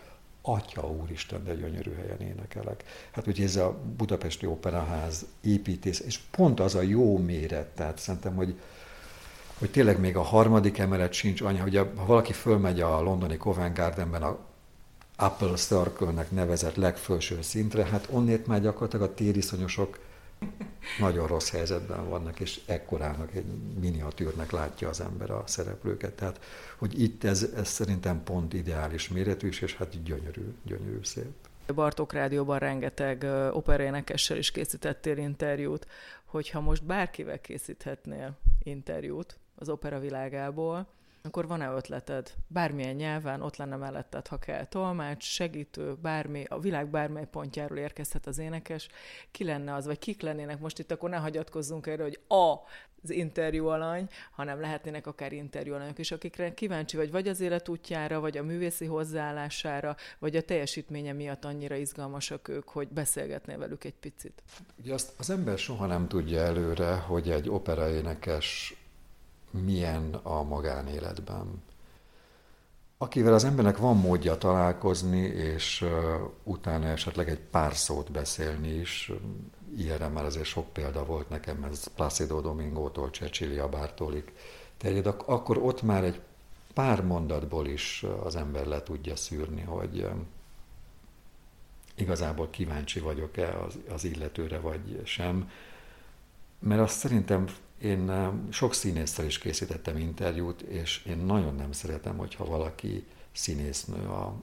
Atya 0.48 0.90
úristen, 0.90 1.44
de 1.44 1.54
gyönyörű 1.54 1.94
helyen 1.94 2.20
énekelek. 2.20 2.85
Hát 3.11 3.26
ugye 3.26 3.44
ez 3.44 3.56
a 3.56 3.78
Budapesti 3.96 4.46
Operaház 4.46 5.26
építés, 5.40 6.00
és 6.00 6.18
pont 6.30 6.61
az 6.61 6.74
a 6.74 6.82
jó 6.82 7.18
méret, 7.18 7.66
tehát 7.66 7.98
szerintem, 7.98 8.35
hogy, 8.35 8.59
hogy 9.59 9.70
tényleg 9.70 10.00
még 10.00 10.16
a 10.16 10.22
harmadik 10.22 10.78
emelet 10.78 11.12
sincs 11.12 11.40
anya, 11.40 11.62
hogy 11.62 11.76
ha 11.76 12.04
valaki 12.06 12.32
fölmegy 12.32 12.80
a 12.80 13.00
londoni 13.00 13.37
Covent 13.37 13.76
Gardenben 13.76 14.22
a 14.22 14.38
Apple 15.16 15.54
Circle-nek 15.54 16.30
nevezett 16.30 16.74
legfelső 16.74 17.42
szintre, 17.42 17.85
hát 17.85 18.09
onnét 18.11 18.46
már 18.46 18.61
gyakorlatilag 18.61 19.11
a 19.11 19.14
tériszonyosok 19.14 19.98
nagyon 20.99 21.27
rossz 21.27 21.51
helyzetben 21.51 22.09
vannak, 22.09 22.40
és 22.40 22.61
ekkorának 22.66 23.35
egy 23.35 23.44
miniatűrnek 23.81 24.51
látja 24.51 24.88
az 24.88 25.01
ember 25.01 25.31
a 25.31 25.42
szereplőket. 25.46 26.12
Tehát, 26.12 26.40
hogy 26.77 27.03
itt 27.03 27.25
ez, 27.25 27.51
ez 27.57 27.68
szerintem 27.68 28.22
pont 28.22 28.53
ideális 28.53 29.09
méretű 29.09 29.49
is, 29.49 29.61
és 29.61 29.77
hát 29.77 30.03
gyönyörű, 30.03 30.55
gyönyörű 30.62 30.99
szép. 31.03 31.33
Bartók 31.75 32.12
Rádióban 32.12 32.59
rengeteg 32.59 33.27
operénekessel 33.53 34.37
is 34.37 34.51
készítettél 34.51 35.16
interjút, 35.16 35.87
hogyha 36.25 36.61
most 36.61 36.85
bárkivel 36.85 37.40
készíthetnél 37.40 38.38
interjút 38.62 39.38
az 39.55 39.68
opera 39.68 39.99
világából, 39.99 40.87
akkor 41.27 41.47
van-e 41.47 41.71
ötleted? 41.71 42.33
Bármilyen 42.47 42.95
nyelven 42.95 43.43
ott 43.43 43.57
lenne 43.57 43.77
melletted, 43.77 44.27
ha 44.27 44.39
kell 44.39 44.65
tolmács, 44.65 45.25
segítő, 45.25 45.95
bármi, 45.95 46.45
a 46.49 46.59
világ 46.59 46.91
bármely 46.91 47.27
pontjáról 47.27 47.79
érkezhet 47.79 48.27
az 48.27 48.39
énekes. 48.39 48.89
Ki 49.31 49.45
lenne 49.45 49.75
az, 49.75 49.87
vagy 49.87 49.99
kik 49.99 50.23
lennének 50.23 50.61
most 50.61 50.79
itt, 50.79 50.91
akkor 50.91 51.11
ne 51.11 51.17
hagyatkozzunk 51.17 51.87
erre, 51.87 52.03
hogy 52.03 52.21
a 52.29 52.55
az 53.03 53.12
interjú 53.12 53.67
alany, 53.67 54.09
hanem 54.31 54.61
lehetnének 54.61 55.07
akár 55.07 55.33
interjú 55.33 55.75
alanyok 55.75 55.99
is, 55.99 56.11
akikre 56.11 56.55
kíváncsi 56.55 56.97
vagy, 56.97 57.11
vagy 57.11 57.29
az 57.29 57.41
életútjára, 57.41 58.21
vagy 58.21 58.39
a 58.39 58.43
művészi 58.43 58.85
hozzáállására, 58.85 59.97
vagy 60.19 60.37
a 60.37 60.43
teljesítménye 60.43 61.12
miatt 61.12 61.45
annyira 61.45 61.75
izgalmasak 61.75 62.49
ők, 62.49 62.69
hogy 62.69 62.89
beszélgetnél 62.89 63.59
velük 63.59 63.85
egy 63.85 63.95
picit. 63.95 64.43
Ugye 64.81 64.95
azt 64.95 65.12
az 65.19 65.31
ember 65.31 65.59
soha 65.59 65.87
nem 65.87 66.09
tudja 66.09 66.41
előre, 66.41 66.95
hogy 66.95 67.31
egy 67.31 67.49
operaénekes 67.49 68.75
milyen 69.64 70.14
a 70.23 70.42
magánéletben. 70.42 71.62
Akivel 72.99 73.35
az 73.35 73.45
embernek 73.45 73.77
van 73.77 73.97
módja 73.97 74.38
találkozni, 74.38 75.21
és 75.21 75.85
utána 76.42 76.87
esetleg 76.87 77.29
egy 77.29 77.40
pár 77.40 77.75
szót 77.75 78.12
beszélni 78.12 78.69
is, 78.69 79.12
ilyenre 79.77 80.09
már 80.09 80.25
azért 80.25 80.47
sok 80.47 80.73
példa 80.73 81.05
volt 81.05 81.29
nekem, 81.29 81.64
ez 81.64 81.87
Placido 81.87 82.40
Domingótól, 82.40 83.09
Cecilia 83.09 83.69
Bártólig 83.69 84.33
terjed, 84.77 85.07
akkor 85.07 85.59
ott 85.59 85.83
már 85.83 86.05
egy 86.05 86.21
pár 86.75 87.05
mondatból 87.05 87.66
is 87.66 88.05
az 88.25 88.37
ember 88.37 88.66
le 88.66 88.83
tudja 88.83 89.16
szűrni, 89.16 89.62
hogy 89.62 90.09
igazából 91.95 92.51
kíváncsi 92.51 93.01
vagyok-e 93.01 93.59
az, 93.59 93.79
az 93.88 94.05
illetőre, 94.05 94.59
vagy 94.59 95.01
sem. 95.05 95.51
Mert 96.59 96.81
azt 96.81 96.99
szerintem 96.99 97.47
én 97.79 98.31
sok 98.51 98.75
színésszel 98.75 99.25
is 99.25 99.39
készítettem 99.39 99.99
interjút, 99.99 100.61
és 100.61 101.05
én 101.05 101.17
nagyon 101.17 101.55
nem 101.55 101.73
szeretem, 101.73 102.17
hogyha 102.17 102.45
valaki 102.45 103.07
színésznő 103.33 104.09
a 104.09 104.35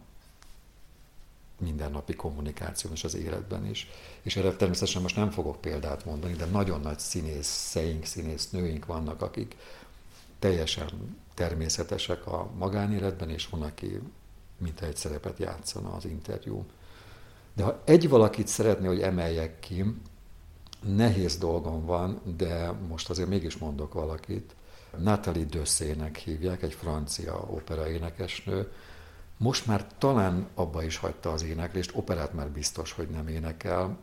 mindennapi 1.60 2.14
kommunikáción 2.14 2.94
és 2.94 3.04
az 3.04 3.16
életben 3.16 3.70
is. 3.70 3.88
És 4.22 4.36
erre 4.36 4.56
természetesen 4.56 5.02
most 5.02 5.16
nem 5.16 5.32
fogok 5.32 5.62
példát 5.62 6.06
mondani, 6.06 6.34
de 6.34 6.46
nagyon 6.46 6.82
nagy 6.82 7.00
színészeink, 7.00 8.06
színésznőink 8.06 8.86
vannak, 8.86 9.22
akik 9.22 9.56
teljesen 10.40 11.18
természetesek 11.34 12.28
a 12.28 12.50
magánéletben, 12.58 13.30
és 13.30 13.48
van, 13.48 13.62
aki 13.62 14.00
mint 14.58 14.82
egy 14.82 14.96
szerepet 14.96 15.40
játszana 15.40 15.94
az 15.94 16.06
interjú. 16.06 16.66
De 17.54 17.64
ha 17.64 17.82
egy 17.86 18.10
valakit 18.10 18.48
szeretné, 18.48 18.88
hogy 18.88 19.02
emeljek 19.02 19.60
ki, 19.60 19.84
nehéz 20.86 21.38
dolgom 21.38 21.86
van, 21.86 22.22
de 22.38 22.72
most 22.72 23.10
azért 23.10 23.30
mégis 23.30 23.58
mondok 23.58 23.94
valakit. 23.94 24.56
Natalie 24.98 25.46
Dösszének 25.46 26.18
hívják, 26.18 26.64
egy 26.64 26.74
francia 26.74 27.48
opera 27.50 27.90
énekesnő. 27.90 28.72
Most 29.38 29.66
már 29.66 29.88
talán 29.98 30.48
abba 30.56 30.84
is 30.84 30.98
hagyta 30.98 31.32
az 31.32 31.44
éneklést, 31.44 31.92
operát 31.94 32.34
már 32.34 32.50
biztos, 32.50 32.92
hogy 32.92 33.08
nem 33.08 33.28
énekel. 33.28 33.98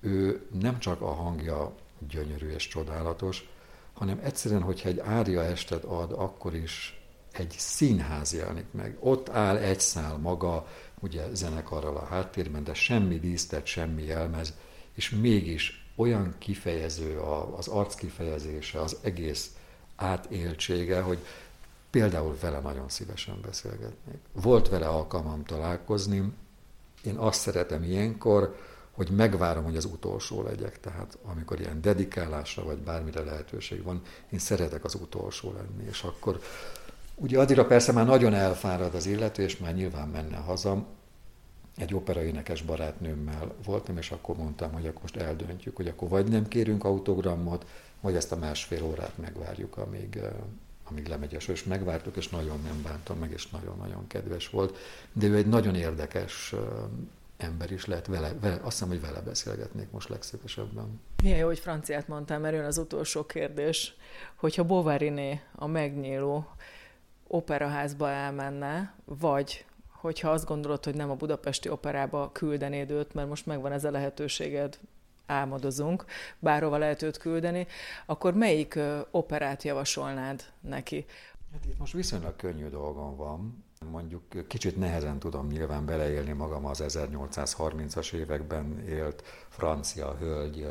Ő 0.00 0.46
nem 0.60 0.78
csak 0.78 1.00
a 1.00 1.12
hangja 1.12 1.74
gyönyörű 2.08 2.48
és 2.48 2.68
csodálatos, 2.68 3.48
hanem 3.92 4.20
egyszerűen, 4.22 4.62
hogyha 4.62 4.88
egy 4.88 4.98
ária 4.98 5.44
estet 5.44 5.84
ad, 5.84 6.12
akkor 6.12 6.54
is 6.54 7.02
egy 7.32 7.54
színház 7.58 8.34
jelenik 8.34 8.66
meg. 8.70 8.96
Ott 9.00 9.28
áll 9.28 9.56
egy 9.56 9.80
szál 9.80 10.16
maga, 10.16 10.66
ugye 11.00 11.34
zenekarral 11.34 11.96
a 11.96 12.04
háttérben, 12.04 12.64
de 12.64 12.74
semmi 12.74 13.18
dísztet, 13.18 13.66
semmi 13.66 14.04
jelmez, 14.04 14.54
és 14.94 15.10
mégis 15.10 15.87
olyan 15.98 16.34
kifejező 16.38 17.18
az 17.56 17.68
arc 17.68 17.94
kifejezése, 17.94 18.80
az 18.80 18.96
egész 19.02 19.50
átéltsége, 19.96 21.00
hogy 21.00 21.18
Például 21.90 22.36
vele 22.40 22.58
nagyon 22.60 22.88
szívesen 22.88 23.40
beszélgetnék. 23.42 24.18
Volt 24.32 24.68
vele 24.68 24.86
alkalmam 24.86 25.44
találkozni, 25.44 26.32
én 27.04 27.16
azt 27.16 27.40
szeretem 27.40 27.82
ilyenkor, 27.82 28.56
hogy 28.90 29.10
megvárom, 29.10 29.64
hogy 29.64 29.76
az 29.76 29.84
utolsó 29.84 30.42
legyek. 30.42 30.80
Tehát 30.80 31.18
amikor 31.24 31.60
ilyen 31.60 31.80
dedikálásra 31.80 32.64
vagy 32.64 32.78
bármire 32.78 33.24
lehetőség 33.24 33.82
van, 33.82 34.02
én 34.30 34.38
szeretek 34.38 34.84
az 34.84 34.94
utolsó 34.94 35.52
lenni. 35.52 35.88
És 35.88 36.02
akkor 36.02 36.40
ugye 37.14 37.38
addigra 37.38 37.66
persze 37.66 37.92
már 37.92 38.06
nagyon 38.06 38.34
elfárad 38.34 38.94
az 38.94 39.06
illető, 39.06 39.42
és 39.42 39.56
már 39.58 39.74
nyilván 39.74 40.08
menne 40.08 40.36
haza. 40.36 40.86
Egy 41.78 41.94
operaénekes 41.94 42.62
barátnőmmel 42.62 43.54
voltam, 43.64 43.96
és 43.96 44.10
akkor 44.10 44.36
mondtam, 44.36 44.72
hogy 44.72 44.86
akkor 44.86 45.00
most 45.00 45.16
eldöntjük, 45.16 45.76
hogy 45.76 45.88
akkor 45.88 46.08
vagy 46.08 46.28
nem 46.28 46.48
kérünk 46.48 46.84
autogramot, 46.84 47.66
vagy 48.00 48.14
ezt 48.14 48.32
a 48.32 48.36
másfél 48.36 48.84
órát 48.84 49.18
megvárjuk, 49.18 49.76
amíg, 49.76 50.16
eh, 50.16 50.30
amíg 50.84 51.06
lemegy 51.06 51.34
a 51.34 51.50
és 51.50 51.64
megvártuk, 51.64 52.16
és 52.16 52.28
nagyon 52.28 52.60
nem 52.64 52.82
bántam 52.82 53.18
meg, 53.18 53.30
és 53.30 53.48
nagyon-nagyon 53.50 54.06
kedves 54.06 54.48
volt. 54.48 54.76
De 55.12 55.26
ő 55.26 55.36
egy 55.36 55.48
nagyon 55.48 55.74
érdekes 55.74 56.52
eh, 56.52 56.60
ember 57.36 57.70
is 57.70 57.86
lehet 57.86 58.06
vele, 58.06 58.32
vele, 58.40 58.54
azt 58.54 58.64
hiszem, 58.64 58.88
hogy 58.88 59.00
vele 59.00 59.20
beszélgetnék 59.20 59.90
most 59.90 60.08
legszívesebben. 60.08 61.00
Milyen 61.22 61.38
jó, 61.38 61.46
hogy 61.46 61.58
franciát 61.58 62.08
mondtam, 62.08 62.40
mert 62.40 62.54
jön 62.54 62.64
az 62.64 62.78
utolsó 62.78 63.24
kérdés, 63.24 63.94
hogyha 64.34 64.64
Bovariné 64.64 65.40
a 65.54 65.66
megnyíló 65.66 66.48
operaházba 67.26 68.10
elmenne, 68.10 68.94
vagy 69.04 69.64
hogyha 70.00 70.30
azt 70.30 70.46
gondolod, 70.46 70.84
hogy 70.84 70.94
nem 70.94 71.10
a 71.10 71.14
budapesti 71.14 71.68
operába 71.68 72.30
küldenéd 72.32 72.90
őt, 72.90 73.14
mert 73.14 73.28
most 73.28 73.46
megvan 73.46 73.72
ez 73.72 73.84
a 73.84 73.90
lehetőséged, 73.90 74.78
álmodozunk, 75.26 76.04
bárhova 76.38 76.78
lehet 76.78 77.02
őt 77.02 77.16
küldeni, 77.16 77.66
akkor 78.06 78.34
melyik 78.34 78.78
operát 79.10 79.62
javasolnád 79.62 80.44
neki? 80.60 81.06
Hát 81.52 81.64
itt 81.64 81.78
most 81.78 81.92
viszonylag 81.92 82.36
könnyű 82.36 82.68
dolgom 82.68 83.16
van. 83.16 83.64
Mondjuk 83.90 84.46
kicsit 84.46 84.76
nehezen 84.76 85.18
tudom 85.18 85.46
nyilván 85.46 85.86
beleélni 85.86 86.32
magam 86.32 86.64
az 86.64 86.84
1830-as 86.86 88.12
években 88.12 88.84
élt 88.88 89.22
francia 89.48 90.16
hölgy 90.18 90.66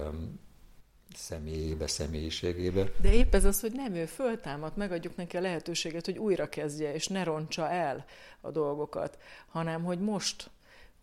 személyébe, 1.18 1.88
személyiségébe. 1.88 2.92
De 3.02 3.14
épp 3.14 3.34
ez 3.34 3.46
az, 3.46 3.60
hogy 3.60 3.72
nem 3.72 3.94
ő 3.94 4.06
föltámad, 4.06 4.72
megadjuk 4.76 5.16
neki 5.16 5.38
a 5.38 5.42
lehetőséget, 5.42 6.06
hogy 6.06 6.18
újra 6.18 6.50
kezdje, 6.50 6.94
és 6.94 7.08
ne 7.08 7.24
roncsa 7.24 7.70
el 7.70 8.06
a 8.42 8.52
dolgokat, 8.52 9.18
hanem 9.48 9.84
hogy 9.84 10.00
most 10.00 10.50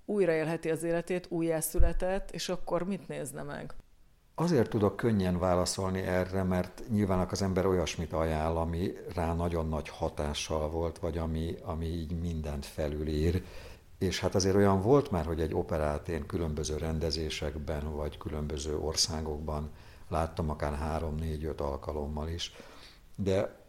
újraélheti 0.04 0.70
az 0.70 0.82
életét, 0.82 1.26
újjászületett, 1.28 2.30
és 2.30 2.48
akkor 2.48 2.82
mit 2.82 3.08
nézne 3.08 3.42
meg? 3.42 3.74
Azért 4.34 4.70
tudok 4.70 4.96
könnyen 4.96 5.38
válaszolni 5.38 6.00
erre, 6.00 6.42
mert 6.42 6.82
nyilván 6.90 7.28
az 7.30 7.42
ember 7.42 7.66
olyasmit 7.66 8.12
ajánl, 8.12 8.56
ami 8.56 8.92
rá 9.14 9.34
nagyon 9.34 9.68
nagy 9.68 9.88
hatással 9.88 10.70
volt, 10.70 10.98
vagy 10.98 11.18
ami, 11.18 11.54
ami 11.62 11.86
így 11.86 12.20
mindent 12.20 12.66
felülír. 12.66 13.44
És 13.98 14.20
hát 14.20 14.34
azért 14.34 14.54
olyan 14.54 14.80
volt 14.80 15.10
már, 15.10 15.24
hogy 15.24 15.40
egy 15.40 15.54
operát 15.54 16.08
én 16.08 16.26
különböző 16.26 16.76
rendezésekben, 16.76 17.92
vagy 17.96 18.18
különböző 18.18 18.78
országokban 18.78 19.70
láttam, 20.09 20.50
akár 20.50 20.74
három, 20.74 21.14
négy, 21.14 21.44
öt 21.44 21.61
alkalommal 21.61 22.28
is. 22.28 22.52
De 23.16 23.62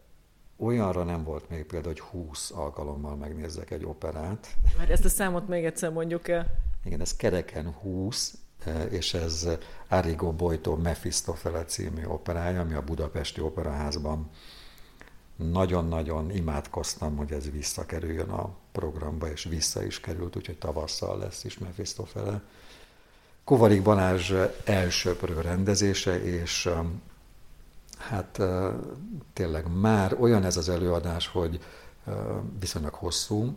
olyanra 0.56 1.04
nem 1.04 1.24
volt 1.24 1.48
még 1.48 1.64
például, 1.64 1.92
hogy 1.92 2.22
20 2.22 2.50
alkalommal 2.50 3.16
megnézzek 3.16 3.70
egy 3.70 3.84
operát. 3.84 4.56
Mert 4.78 4.90
ezt 4.90 5.04
a 5.04 5.08
számot 5.08 5.48
még 5.48 5.64
egyszer 5.64 5.92
mondjuk 5.92 6.28
el. 6.28 6.46
Igen, 6.84 7.00
ez 7.00 7.16
kereken 7.16 7.72
20, 7.72 8.38
Eh, 8.66 8.92
és 8.92 9.14
ez 9.14 9.48
Arrigo 9.88 10.32
Boito 10.32 10.76
Mefistofele 10.76 11.64
című 11.64 12.04
operája, 12.04 12.60
ami 12.60 12.74
a 12.74 12.82
Budapesti 12.82 13.40
Operaházban 13.40 14.30
nagyon-nagyon 15.36 16.30
imádkoztam, 16.30 17.16
hogy 17.16 17.32
ez 17.32 17.50
visszakerüljön 17.50 18.28
a 18.28 18.54
programba, 18.72 19.30
és 19.30 19.44
vissza 19.44 19.84
is 19.84 20.00
került, 20.00 20.36
úgyhogy 20.36 20.58
tavasszal 20.58 21.18
lesz 21.18 21.44
is 21.44 21.58
Mefistofele. 21.58 22.42
Kovarik 23.46 23.82
Balázs 23.82 24.32
elsőprő 24.64 25.40
rendezése, 25.40 26.22
és 26.24 26.66
eh, 26.66 26.78
hát 27.98 28.38
eh, 28.38 28.72
tényleg 29.32 29.78
már 29.78 30.16
olyan 30.20 30.44
ez 30.44 30.56
az 30.56 30.68
előadás, 30.68 31.26
hogy 31.28 31.60
viszonylag 32.60 32.94
hosszú, 32.94 33.56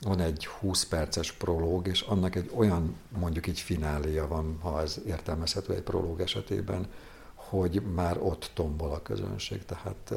van 0.00 0.20
egy 0.20 0.46
20 0.46 0.84
perces 0.84 1.32
prológ, 1.32 1.86
és 1.86 2.00
annak 2.00 2.34
egy 2.34 2.50
olyan, 2.54 2.96
mondjuk 3.18 3.46
így 3.46 3.60
fináléja 3.60 4.26
van, 4.28 4.58
ha 4.60 4.80
ez 4.80 5.00
értelmezhető 5.06 5.74
egy 5.74 5.82
prológ 5.82 6.20
esetében, 6.20 6.86
hogy 7.34 7.82
már 7.94 8.18
ott 8.20 8.50
tombol 8.54 8.92
a 8.92 9.02
közönség. 9.02 9.64
Tehát 9.64 10.14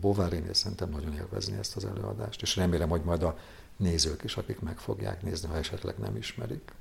Bovárinél 0.00 0.54
szerintem 0.54 0.90
nagyon 0.90 1.14
élvezni 1.14 1.56
ezt 1.58 1.76
az 1.76 1.84
előadást, 1.84 2.42
és 2.42 2.56
remélem, 2.56 2.88
hogy 2.88 3.02
majd 3.02 3.22
a 3.22 3.38
nézők 3.76 4.24
is, 4.24 4.36
akik 4.36 4.60
meg 4.60 4.78
fogják 4.78 5.22
nézni, 5.22 5.48
ha 5.48 5.56
esetleg 5.56 5.94
nem 5.98 6.16
ismerik. 6.16 6.72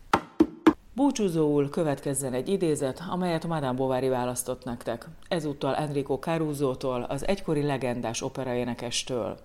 Búcsúzóul 0.95 1.69
következzen 1.69 2.33
egy 2.33 2.49
idézet, 2.49 3.03
amelyet 3.09 3.47
Madame 3.47 3.77
Bovary 3.77 4.07
választott 4.07 4.63
nektek. 4.63 5.07
Ezúttal 5.27 5.75
Enrico 5.75 6.19
Caruso-tól, 6.19 7.03
az 7.03 7.27
egykori 7.27 7.61
legendás 7.61 8.21
operaénekestől. 8.21 9.37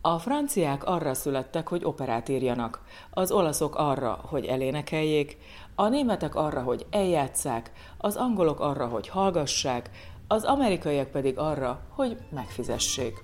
A 0.00 0.18
franciák 0.18 0.84
arra 0.84 1.14
születtek, 1.14 1.68
hogy 1.68 1.84
operát 1.84 2.28
írjanak, 2.28 2.82
az 3.10 3.30
olaszok 3.30 3.74
arra, 3.76 4.20
hogy 4.22 4.44
elénekeljék, 4.44 5.38
a 5.74 5.88
németek 5.88 6.34
arra, 6.34 6.62
hogy 6.62 6.86
eljátszák, 6.90 7.72
az 7.98 8.16
angolok 8.16 8.60
arra, 8.60 8.86
hogy 8.86 9.08
hallgassák, 9.08 9.90
az 10.28 10.44
amerikaiak 10.44 11.10
pedig 11.10 11.38
arra, 11.38 11.80
hogy 11.88 12.16
megfizessék. 12.30 13.20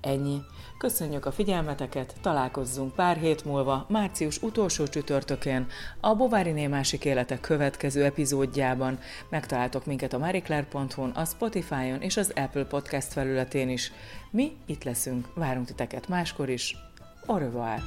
Ennyi. 0.00 0.40
Köszönjük 0.78 1.26
a 1.26 1.32
figyelmeteket, 1.32 2.14
találkozzunk 2.20 2.94
pár 2.94 3.16
hét 3.16 3.44
múlva, 3.44 3.86
március 3.88 4.42
utolsó 4.42 4.86
csütörtökén, 4.86 5.66
a 6.00 6.14
Bováriné 6.14 6.66
másik 6.66 7.04
életek 7.04 7.40
következő 7.40 8.04
epizódjában. 8.04 8.98
Megtaláltok 9.30 9.86
minket 9.86 10.12
a 10.12 10.18
mariclair.hu-n, 10.18 11.10
a 11.10 11.24
Spotify-on 11.24 12.00
és 12.00 12.16
az 12.16 12.32
Apple 12.34 12.64
Podcast 12.64 13.12
felületén 13.12 13.68
is. 13.68 13.92
Mi 14.30 14.56
itt 14.66 14.84
leszünk, 14.84 15.28
várunk 15.34 15.66
titeket 15.66 16.08
máskor 16.08 16.48
is. 16.48 16.76
Au 17.26 17.38
revoir! 17.38 17.82